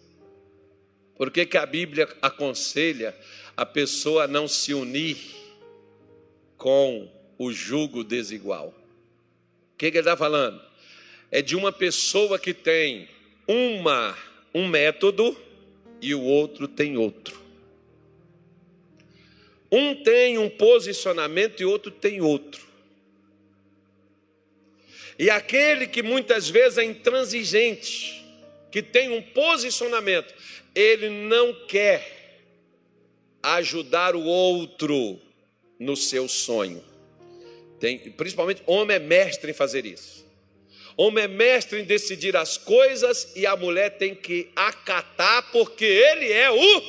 Por 1.16 1.32
que, 1.32 1.46
que 1.46 1.58
a 1.58 1.66
Bíblia 1.66 2.10
aconselha 2.22 3.16
a 3.56 3.66
pessoa 3.66 4.26
a 4.26 4.28
não 4.28 4.48
se 4.48 4.74
unir 4.74 5.18
com 6.58 7.10
o 7.38 7.52
jugo 7.52 8.04
desigual. 8.04 8.74
O 9.74 9.78
que, 9.78 9.92
que 9.92 9.98
ele 9.98 10.00
está 10.00 10.18
falando? 10.18 10.62
É 11.32 11.42
de 11.42 11.56
uma 11.56 11.72
pessoa 11.72 12.40
que 12.40 12.54
tem 12.54 13.08
uma, 13.48 14.18
um 14.54 14.68
método 14.68 15.38
e 16.02 16.14
o 16.14 16.22
outro 16.22 16.68
tem 16.68 16.98
outro. 16.98 17.40
Um 19.72 20.04
tem 20.04 20.38
um 20.38 20.50
posicionamento 20.50 21.62
e 21.62 21.66
outro 21.66 21.92
tem 21.92 22.22
outro. 22.22 22.66
E 25.18 25.30
aquele 25.30 25.88
que 25.88 26.04
muitas 26.04 26.50
vezes 26.50 26.78
é 26.78 26.84
intransigente, 26.84 28.24
que 28.72 28.82
tem 28.82 29.10
um 29.10 29.22
posicionamento, 29.22 30.34
ele 30.74 31.10
não 31.10 31.54
quer 31.68 32.42
ajudar 33.42 34.16
o 34.16 34.24
outro 34.24 35.20
no 35.80 35.96
seu 35.96 36.28
sonho. 36.28 36.84
Tem, 37.80 37.98
principalmente, 37.98 38.62
homem 38.66 38.98
é 38.98 39.00
mestre 39.00 39.52
em 39.52 39.54
fazer 39.54 39.86
isso. 39.86 40.25
Homem 40.98 41.26
é 41.26 41.28
mestre 41.28 41.82
em 41.82 41.84
decidir 41.84 42.38
as 42.38 42.58
coisas 42.58 43.34
e 43.36 43.46
a 43.46 43.56
mulher 43.56 43.98
tem 43.98 44.16
que 44.16 44.50
acatar, 44.56 45.52
porque 45.52 45.84
ele 45.84 46.32
é 46.32 46.50
o 46.50 46.82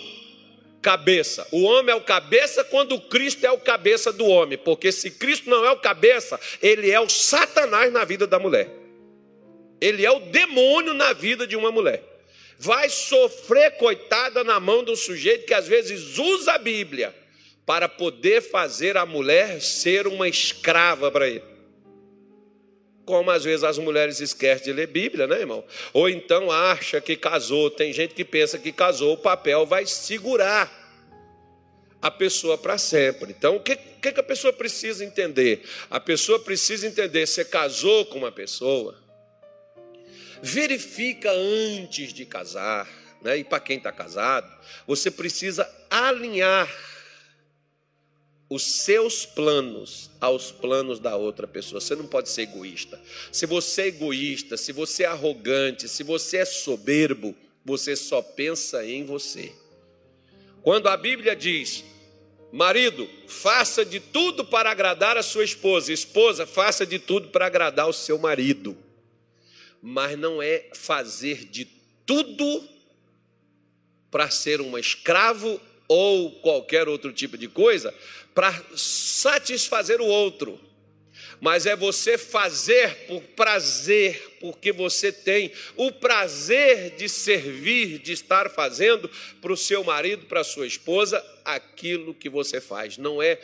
cabeça. 0.81 1.45
O 1.51 1.65
homem 1.65 1.93
é 1.93 1.97
o 1.97 2.01
cabeça 2.01 2.63
quando 2.63 3.01
Cristo 3.01 3.45
é 3.45 3.51
o 3.51 3.59
cabeça 3.59 4.13
do 4.13 4.25
homem, 4.25 4.57
porque 4.57 4.93
se 4.93 5.11
Cristo 5.11 5.51
não 5.51 5.65
é 5.65 5.73
o 5.73 5.81
cabeça, 5.81 6.39
ele 6.63 6.89
é 6.89 7.01
o 7.01 7.09
Satanás 7.09 7.93
na 7.93 8.05
vida 8.05 8.25
da 8.25 8.39
mulher. 8.39 8.71
Ele 9.81 10.07
é 10.07 10.11
o 10.11 10.21
demônio 10.21 10.95
na 10.95 11.13
vida 11.13 11.45
de 11.45 11.57
uma 11.57 11.73
mulher. 11.73 12.05
Vai 12.59 12.89
sofrer 12.89 13.73
coitada 13.73 14.45
na 14.45 14.61
mão 14.61 14.85
do 14.85 14.95
sujeito 14.95 15.47
que 15.47 15.53
às 15.53 15.67
vezes 15.67 16.17
usa 16.17 16.53
a 16.53 16.59
Bíblia 16.59 17.13
para 17.67 17.89
poder 17.89 18.41
fazer 18.41 18.97
a 18.97 19.05
mulher 19.05 19.61
ser 19.61 20.07
uma 20.07 20.29
escrava 20.29 21.11
para 21.11 21.29
ele. 21.29 21.56
Como 23.07 23.31
às 23.31 23.45
vezes 23.45 23.63
as 23.63 23.79
mulheres 23.79 24.21
esquecem 24.21 24.65
de 24.65 24.73
ler 24.73 24.89
Bíblia, 24.89 25.29
né, 25.29 25.39
irmão? 25.39 25.65
Ou 25.93 26.11
então 26.11 26.51
acha 26.51 27.01
que 27.01 27.17
casou, 27.17 27.71
tem 27.71 27.93
gente 27.93 28.13
que 28.13 28.25
pensa 28.25 28.59
que 28.59 28.73
casou, 28.73 29.15
o 29.15 29.19
papel 29.19 29.65
vai 29.65 29.87
segurar 29.87 30.87
a 32.03 32.11
pessoa 32.11 32.59
para 32.59 32.77
sempre. 32.77 33.35
Então, 33.37 33.57
o 33.57 33.61
que, 33.61 33.77
que, 33.77 34.13
que 34.13 34.21
a 34.21 34.25
pessoa 34.25 34.53
precisa 34.53 35.05
entender? 35.05 35.63
A 35.89 36.01
pessoa 36.01 36.39
precisa 36.41 36.87
entender: 36.87 37.27
você 37.27 37.45
casou 37.45 38.07
com 38.07 38.19
uma 38.19 38.33
pessoa, 38.33 39.01
verifica 40.43 41.31
antes 41.31 42.13
de 42.13 42.27
casar, 42.27 42.89
né? 43.23 43.39
e 43.39 43.45
para 43.45 43.61
quem 43.61 43.79
está 43.79 43.93
casado, 43.93 44.53
você 44.87 45.11
precisa 45.11 45.69
alinhar 45.89 46.69
os 48.49 48.63
seus 48.63 49.27
planos 49.27 50.11
aos 50.21 50.53
planos 50.53 51.01
da 51.01 51.17
outra 51.17 51.47
pessoa. 51.47 51.81
Você 51.81 51.97
não 51.97 52.07
pode 52.07 52.29
ser 52.29 52.43
egoísta. 52.43 53.01
Se 53.33 53.45
você 53.45 53.83
é 53.83 53.87
egoísta, 53.89 54.57
se 54.57 54.73
você 54.73 55.03
é 55.03 55.07
arrogante, 55.07 55.89
se 55.89 56.03
você 56.03 56.39
é 56.39 56.45
soberbo, 56.45 57.35
você 57.65 57.97
só 57.97 58.23
pensa 58.23 58.85
em 58.85 59.05
você. 59.05 59.53
Quando 60.63 60.89
a 60.89 60.97
Bíblia 60.97 61.35
diz, 61.35 61.85
marido, 62.53 63.09
faça 63.27 63.85
de 63.85 63.99
tudo 63.99 64.45
para 64.45 64.71
agradar 64.71 65.17
a 65.17 65.23
sua 65.23 65.45
esposa, 65.45 65.93
esposa, 65.93 66.47
faça 66.47 66.87
de 66.87 66.99
tudo 66.99 67.29
para 67.29 67.47
agradar 67.47 67.89
o 67.89 67.93
seu 67.93 68.19
marido. 68.19 68.77
Mas 69.83 70.17
não 70.19 70.41
é 70.41 70.71
fazer 70.73 71.45
de 71.45 71.65
tudo 72.05 72.69
para 74.11 74.31
ser 74.31 74.61
um 74.61 74.79
escravo 74.79 75.61
ou 75.89 76.31
qualquer 76.41 76.89
outro 76.89 77.13
tipo 77.13 77.37
de 77.39 77.49
coisa 77.49 77.95
para 78.35 78.53
satisfazer 78.75 80.01
o 80.01 80.07
outro, 80.07 80.61
mas 81.41 81.67
é 81.67 81.77
você 81.77 82.17
fazer 82.17 83.07
por 83.07 83.23
prazer, 83.23 84.37
porque 84.41 84.73
você 84.73 85.13
tem 85.13 85.53
o 85.77 85.93
prazer 85.93 86.97
de 86.97 87.09
servir, 87.09 87.99
de 87.99 88.13
estar 88.13 88.51
fazendo 88.51 89.11
para 89.41 89.53
o 89.53 89.57
seu 89.57 89.85
marido, 89.85 90.27
para 90.27 90.41
a 90.41 90.45
sua 90.45 90.67
esposa, 90.67 91.25
aquilo 91.45 92.15
que 92.15 92.29
você 92.29 92.61
faz. 92.61 92.97
Não 92.97 93.23
é 93.23 93.39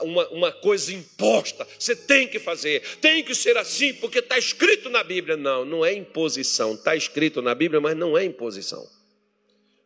uma, 0.00 0.28
uma 0.28 0.52
coisa 0.52 0.92
imposta, 0.92 1.66
você 1.78 1.96
tem 1.96 2.28
que 2.28 2.38
fazer, 2.38 2.80
tem 3.00 3.22
que 3.24 3.34
ser 3.34 3.56
assim, 3.56 3.92
porque 3.94 4.20
está 4.20 4.38
escrito 4.38 4.88
na 4.88 5.02
Bíblia. 5.02 5.36
Não, 5.36 5.64
não 5.64 5.84
é 5.84 5.92
imposição, 5.92 6.74
está 6.74 6.94
escrito 6.94 7.42
na 7.42 7.54
Bíblia, 7.54 7.80
mas 7.80 7.96
não 7.96 8.16
é 8.16 8.24
imposição. 8.24 8.88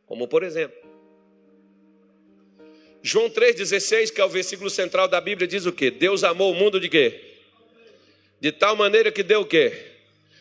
Como 0.06 0.28
por 0.28 0.42
exemplo, 0.42 0.85
João 3.06 3.30
3,16, 3.30 4.12
que 4.12 4.20
é 4.20 4.24
o 4.24 4.28
versículo 4.28 4.68
central 4.68 5.06
da 5.06 5.20
Bíblia, 5.20 5.46
diz 5.46 5.64
o 5.64 5.70
quê? 5.70 5.92
Deus 5.92 6.24
amou 6.24 6.50
o 6.50 6.54
mundo 6.56 6.80
de 6.80 6.88
quê? 6.88 7.36
De 8.40 8.50
tal 8.50 8.74
maneira 8.74 9.12
que 9.12 9.22
deu 9.22 9.42
o 9.42 9.46
quê? 9.46 9.92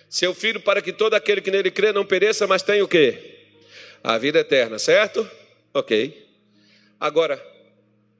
Seu 0.09 0.33
filho 0.33 0.59
para 0.59 0.81
que 0.81 0.91
todo 0.91 1.13
aquele 1.13 1.41
que 1.41 1.51
nele 1.51 1.69
crê 1.69 1.93
não 1.93 2.03
pereça, 2.03 2.47
mas 2.47 2.63
tenha 2.63 2.83
o 2.83 2.87
quê? 2.87 3.37
A 4.03 4.17
vida 4.17 4.39
eterna, 4.39 4.79
certo? 4.79 5.29
Ok. 5.75 6.27
Agora, 6.99 7.39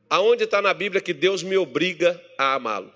aonde 0.07 0.43
está 0.43 0.61
na 0.61 0.75
Bíblia 0.75 1.01
que 1.01 1.11
Deus 1.11 1.41
me 1.41 1.57
obriga 1.57 2.23
a 2.37 2.53
amá-lo? 2.53 2.93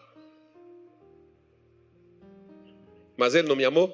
Mas 3.17 3.33
ele 3.33 3.47
não 3.47 3.55
me 3.55 3.65
amou? 3.65 3.91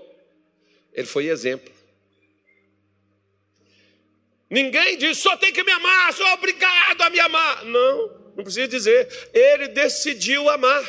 Ele 0.94 1.08
foi 1.08 1.28
exemplo. 1.28 1.74
Ninguém 4.50 4.98
diz, 4.98 5.18
só 5.18 5.36
tem 5.38 5.52
que 5.52 5.64
me 5.64 5.72
amar, 5.72 6.14
sou 6.14 6.28
obrigado 6.28 7.02
a 7.02 7.10
me 7.10 7.20
amar. 7.20 7.66
Não, 7.66 8.08
não 8.36 8.44
precisa 8.44 8.68
dizer. 8.68 9.30
Ele 9.34 9.70
decidiu 9.70 10.50
amar. 10.50 10.84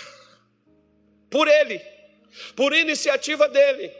Por 1.31 1.49
ele, 1.49 1.81
por 2.55 2.73
iniciativa 2.75 3.49
dele. 3.49 3.93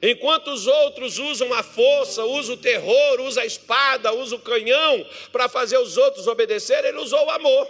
Enquanto 0.00 0.48
os 0.48 0.66
outros 0.66 1.18
usam 1.18 1.52
a 1.52 1.62
força, 1.62 2.24
usam 2.24 2.54
o 2.54 2.58
terror, 2.58 3.20
usam 3.20 3.42
a 3.42 3.46
espada, 3.46 4.12
usam 4.12 4.38
o 4.38 4.42
canhão 4.42 5.04
para 5.32 5.48
fazer 5.48 5.76
os 5.78 5.96
outros 5.96 6.26
obedecer, 6.26 6.84
ele 6.84 6.98
usou 6.98 7.24
o 7.26 7.30
amor. 7.30 7.68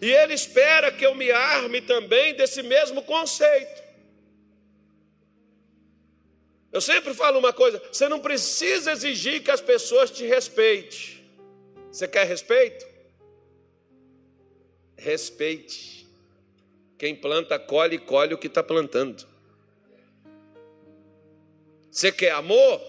E 0.00 0.10
ele 0.12 0.34
espera 0.34 0.92
que 0.92 1.04
eu 1.04 1.14
me 1.14 1.30
arme 1.30 1.80
também 1.80 2.34
desse 2.34 2.62
mesmo 2.62 3.02
conceito. 3.02 3.87
Eu 6.78 6.80
sempre 6.80 7.12
falo 7.12 7.40
uma 7.40 7.52
coisa: 7.52 7.82
você 7.92 8.08
não 8.08 8.20
precisa 8.20 8.92
exigir 8.92 9.42
que 9.42 9.50
as 9.50 9.60
pessoas 9.60 10.10
te 10.10 10.24
respeitem. 10.24 11.18
Você 11.90 12.06
quer 12.06 12.24
respeito? 12.24 12.86
respeite. 14.98 16.06
Quem 16.98 17.14
planta, 17.14 17.58
colhe, 17.58 17.98
colhe 17.98 18.34
o 18.34 18.38
que 18.38 18.48
está 18.48 18.62
plantando. 18.62 19.26
Você 21.90 22.12
quer 22.12 22.32
amor? 22.32 22.80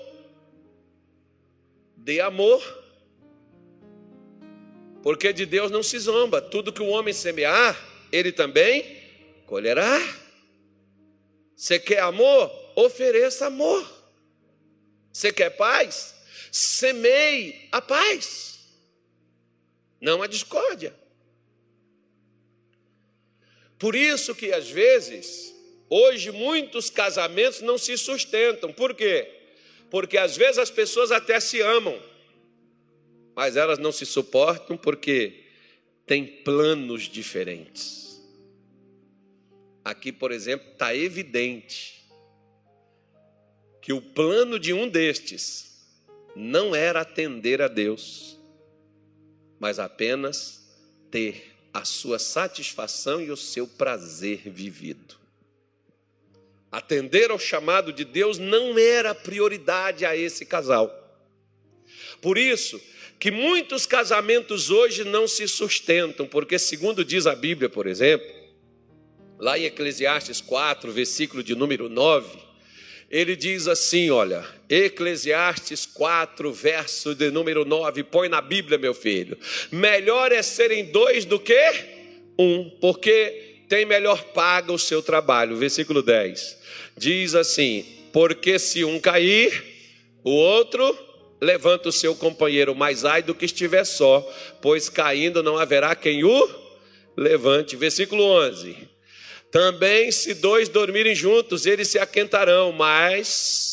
Dê 1.95 2.19
amor. 2.19 2.61
Porque 5.01 5.31
de 5.31 5.45
Deus 5.45 5.71
não 5.71 5.83
se 5.83 5.97
zomba. 5.99 6.41
Tudo 6.41 6.73
que 6.73 6.81
o 6.81 6.89
homem 6.89 7.13
semear, 7.13 7.79
ele 8.11 8.31
também 8.31 9.01
colherá. 9.45 9.99
Você 11.55 11.79
quer 11.79 12.01
amor? 12.01 12.58
Ofereça 12.79 13.47
amor. 13.47 13.85
Você 15.11 15.33
quer 15.33 15.49
paz? 15.49 16.15
Semeie 16.49 17.67
a 17.73 17.81
paz, 17.81 18.59
não 19.99 20.23
a 20.23 20.27
discórdia. 20.27 20.95
Por 23.77 23.95
isso 23.95 24.33
que 24.33 24.53
às 24.53 24.69
vezes, 24.69 25.53
hoje 25.89 26.31
muitos 26.31 26.89
casamentos 26.89 27.59
não 27.59 27.77
se 27.77 27.97
sustentam. 27.97 28.71
Por 28.71 28.95
quê? 28.95 29.29
Porque 29.89 30.17
às 30.17 30.37
vezes 30.37 30.57
as 30.57 30.71
pessoas 30.71 31.11
até 31.11 31.39
se 31.41 31.59
amam, 31.59 32.01
mas 33.35 33.57
elas 33.57 33.77
não 33.77 33.91
se 33.91 34.05
suportam 34.05 34.77
porque 34.77 35.43
têm 36.05 36.25
planos 36.25 37.03
diferentes. 37.03 38.21
Aqui, 39.83 40.13
por 40.13 40.31
exemplo, 40.31 40.71
está 40.71 40.95
evidente 40.95 41.98
que 43.89 43.93
o 43.93 43.99
plano 43.99 44.59
de 44.59 44.71
um 44.71 44.87
destes 44.87 45.83
não 46.35 46.75
era 46.75 47.01
atender 47.01 47.59
a 47.59 47.67
Deus, 47.67 48.37
mas 49.59 49.79
apenas 49.79 50.63
ter 51.09 51.55
a 51.73 51.83
sua 51.83 52.19
satisfação 52.19 53.19
e 53.19 53.31
o 53.31 53.35
seu 53.35 53.65
prazer 53.65 54.41
vivido. 54.45 55.15
Atender 56.71 57.31
ao 57.31 57.39
chamado 57.39 57.91
de 57.91 58.05
Deus 58.05 58.37
não 58.37 58.77
era 58.77 59.15
prioridade 59.15 60.05
a 60.05 60.15
esse 60.15 60.45
casal. 60.45 60.95
Por 62.21 62.37
isso 62.37 62.79
que 63.19 63.31
muitos 63.31 63.87
casamentos 63.87 64.69
hoje 64.69 65.03
não 65.03 65.27
se 65.27 65.47
sustentam, 65.47 66.27
porque 66.27 66.59
segundo 66.59 67.03
diz 67.03 67.25
a 67.25 67.33
Bíblia, 67.33 67.69
por 67.69 67.87
exemplo, 67.87 68.31
lá 69.39 69.57
em 69.57 69.63
Eclesiastes 69.63 70.41
4, 70.41 70.91
versículo 70.91 71.41
de 71.41 71.55
número 71.55 71.89
9, 71.89 72.48
ele 73.09 73.35
diz 73.35 73.67
assim, 73.67 74.11
olha, 74.11 74.45
Eclesiastes 74.69 75.85
4, 75.85 76.51
verso 76.53 77.15
de 77.15 77.31
número 77.31 77.65
9, 77.65 78.03
põe 78.03 78.29
na 78.29 78.39
Bíblia, 78.39 78.77
meu 78.77 78.93
filho. 78.93 79.37
Melhor 79.71 80.31
é 80.31 80.43
serem 80.43 80.85
dois 80.85 81.25
do 81.25 81.39
que 81.39 81.99
um, 82.37 82.69
porque 82.79 83.63
tem 83.67 83.85
melhor 83.85 84.23
paga 84.25 84.71
o 84.71 84.79
seu 84.79 85.01
trabalho. 85.01 85.57
Versículo 85.57 86.01
10. 86.01 86.57
Diz 86.97 87.35
assim: 87.35 87.85
Porque 88.13 88.57
se 88.57 88.83
um 88.83 88.99
cair, 88.99 89.63
o 90.23 90.31
outro 90.31 90.97
levanta 91.41 91.89
o 91.89 91.93
seu 91.93 92.15
companheiro, 92.15 92.75
mais 92.75 93.05
ai 93.05 93.21
do 93.21 93.35
que 93.35 93.45
estiver 93.45 93.85
só, 93.85 94.21
pois 94.61 94.89
caindo 94.89 95.43
não 95.43 95.57
haverá 95.57 95.95
quem 95.95 96.23
o 96.23 96.49
levante. 97.17 97.75
Versículo 97.75 98.23
11. 98.23 98.75
Também 99.51 100.11
se 100.11 100.35
dois 100.35 100.69
dormirem 100.69 101.15
juntos, 101.15 101.65
eles 101.65 101.87
se 101.87 101.97
aquentarão, 101.97 102.71
mas 102.71 103.69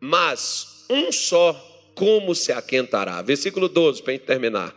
mas 0.00 0.84
um 0.90 1.10
só 1.10 1.52
como 1.94 2.34
se 2.34 2.52
aquentará. 2.52 3.22
Versículo 3.22 3.68
12 3.68 4.02
para 4.02 4.18
terminar. 4.18 4.74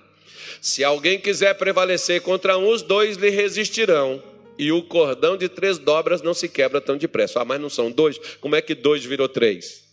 Se 0.62 0.84
alguém 0.84 1.20
quiser 1.20 1.54
prevalecer 1.56 2.22
contra 2.22 2.58
um, 2.58 2.70
os 2.70 2.82
dois 2.82 3.18
lhe 3.18 3.30
resistirão. 3.30 4.24
E 4.58 4.72
o 4.72 4.82
cordão 4.82 5.38
de 5.38 5.48
três 5.48 5.78
dobras 5.78 6.22
não 6.22 6.34
se 6.34 6.50
quebra 6.50 6.82
tão 6.82 6.98
depressa. 6.98 7.42
Ah, 7.42 7.46
mas 7.46 7.62
não 7.62 7.70
são 7.70 7.92
dois? 7.92 8.18
Como 8.40 8.56
é 8.56 8.62
que 8.62 8.74
dois 8.74 9.06
virou 9.06 9.30
três? 9.30 9.84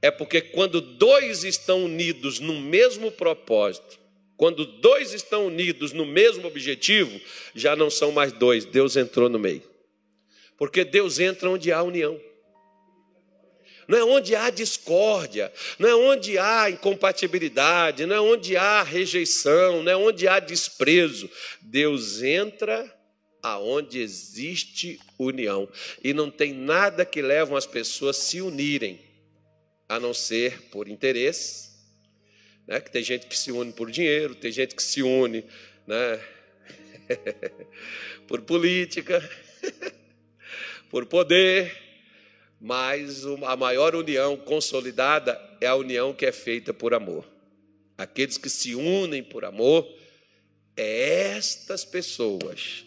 É 0.00 0.10
porque 0.10 0.40
quando 0.40 0.80
dois 0.80 1.44
estão 1.44 1.84
unidos 1.84 2.40
no 2.40 2.58
mesmo 2.58 3.12
propósito, 3.12 3.99
quando 4.40 4.64
dois 4.64 5.12
estão 5.12 5.48
unidos 5.48 5.92
no 5.92 6.06
mesmo 6.06 6.46
objetivo, 6.46 7.20
já 7.54 7.76
não 7.76 7.90
são 7.90 8.10
mais 8.10 8.32
dois, 8.32 8.64
Deus 8.64 8.96
entrou 8.96 9.28
no 9.28 9.38
meio. 9.38 9.62
Porque 10.56 10.82
Deus 10.82 11.18
entra 11.18 11.50
onde 11.50 11.70
há 11.70 11.82
união. 11.82 12.18
Não 13.86 13.98
é 13.98 14.02
onde 14.02 14.34
há 14.34 14.48
discórdia, 14.48 15.52
não 15.78 15.86
é 15.90 15.94
onde 15.94 16.38
há 16.38 16.70
incompatibilidade, 16.70 18.06
não 18.06 18.16
é 18.16 18.20
onde 18.22 18.56
há 18.56 18.82
rejeição, 18.82 19.82
não 19.82 19.92
é 19.92 19.96
onde 19.96 20.26
há 20.26 20.40
desprezo. 20.40 21.28
Deus 21.60 22.22
entra 22.22 22.90
aonde 23.42 24.00
existe 24.00 24.98
união. 25.18 25.68
E 26.02 26.14
não 26.14 26.30
tem 26.30 26.54
nada 26.54 27.04
que 27.04 27.20
leve 27.20 27.54
as 27.54 27.66
pessoas 27.66 28.16
a 28.16 28.20
se 28.20 28.40
unirem, 28.40 29.00
a 29.86 30.00
não 30.00 30.14
ser 30.14 30.62
por 30.70 30.88
interesse, 30.88 31.69
né? 32.70 32.80
Que 32.80 32.88
tem 32.88 33.02
gente 33.02 33.26
que 33.26 33.36
se 33.36 33.50
une 33.50 33.72
por 33.72 33.90
dinheiro, 33.90 34.32
tem 34.36 34.52
gente 34.52 34.76
que 34.76 34.82
se 34.82 35.02
une 35.02 35.44
né? 35.84 36.20
por 38.28 38.40
política, 38.42 39.28
por 40.88 41.04
poder, 41.06 41.76
mas 42.60 43.26
a 43.26 43.56
maior 43.56 43.96
união 43.96 44.36
consolidada 44.36 45.40
é 45.60 45.66
a 45.66 45.74
união 45.74 46.14
que 46.14 46.24
é 46.24 46.30
feita 46.30 46.72
por 46.72 46.94
amor. 46.94 47.28
Aqueles 47.98 48.38
que 48.38 48.48
se 48.48 48.76
unem 48.76 49.22
por 49.22 49.44
amor, 49.44 49.86
é 50.76 51.36
estas 51.36 51.84
pessoas. 51.84 52.86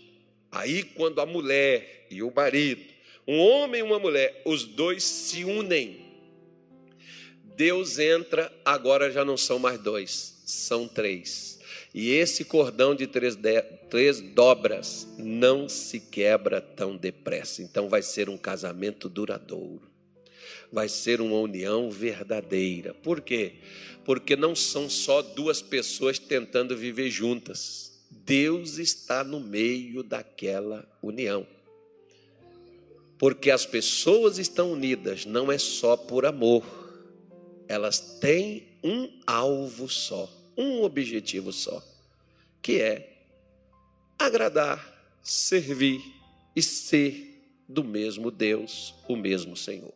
Aí, 0.50 0.84
quando 0.84 1.20
a 1.20 1.26
mulher 1.26 2.08
e 2.10 2.24
o 2.24 2.32
marido, 2.34 2.86
um 3.28 3.38
homem 3.38 3.82
e 3.82 3.84
uma 3.84 4.00
mulher, 4.00 4.42
os 4.46 4.64
dois 4.64 5.04
se 5.04 5.44
unem 5.44 6.03
Deus 7.56 8.00
entra, 8.00 8.52
agora 8.66 9.12
já 9.12 9.24
não 9.24 9.38
são 9.38 9.60
mais 9.60 9.80
dois, 9.80 10.42
são 10.46 10.88
três. 10.88 11.60
E 11.94 12.10
esse 12.10 12.44
cordão 12.44 12.96
de 12.96 13.06
três, 13.06 13.36
de, 13.36 13.62
três 13.90 14.20
dobras 14.20 15.08
não 15.18 15.70
se 15.70 16.00
quebra 16.00 16.60
tão 16.60 16.98
depressa. 16.98 17.62
Então 17.62 17.88
vai 17.88 18.02
ser 18.02 18.30
um 18.30 18.38
casamento 18.38 19.08
duradouro. 19.08 19.92
Vai 20.72 20.90
ser 20.90 21.22
uma 21.22 21.38
união 21.38 21.92
verdadeira. 21.92 22.96
Por 22.96 23.22
quê? 23.22 23.54
Porque 24.04 24.36
não 24.36 24.56
são 24.56 24.90
só 24.90 25.22
duas 25.22 25.62
pessoas 25.62 26.18
tentando 26.18 26.76
viver 26.76 27.12
juntas. 27.12 27.94
Deus 28.10 28.80
está 28.80 29.24
no 29.24 29.40
meio 29.40 30.02
daquela 30.02 30.88
união. 31.02 31.46
Porque 33.20 33.52
as 33.52 33.68
pessoas 33.68 34.40
estão 34.40 34.72
unidas 34.72 35.26
não 35.26 35.52
é 35.52 35.60
só 35.60 35.96
por 35.96 36.26
amor 36.26 36.83
elas 37.68 38.20
têm 38.20 38.68
um 38.84 39.10
alvo 39.26 39.88
só, 39.88 40.30
um 40.58 40.84
objetivo 40.84 41.52
só, 41.52 41.84
que 42.62 42.82
é 42.82 43.26
agradar, 44.18 45.20
servir 45.22 46.02
e 46.56 46.62
ser 46.62 47.34
do 47.68 47.84
mesmo 47.84 48.30
Deus, 48.30 48.94
o 49.08 49.16
mesmo 49.16 49.56
Senhor. 49.56 49.94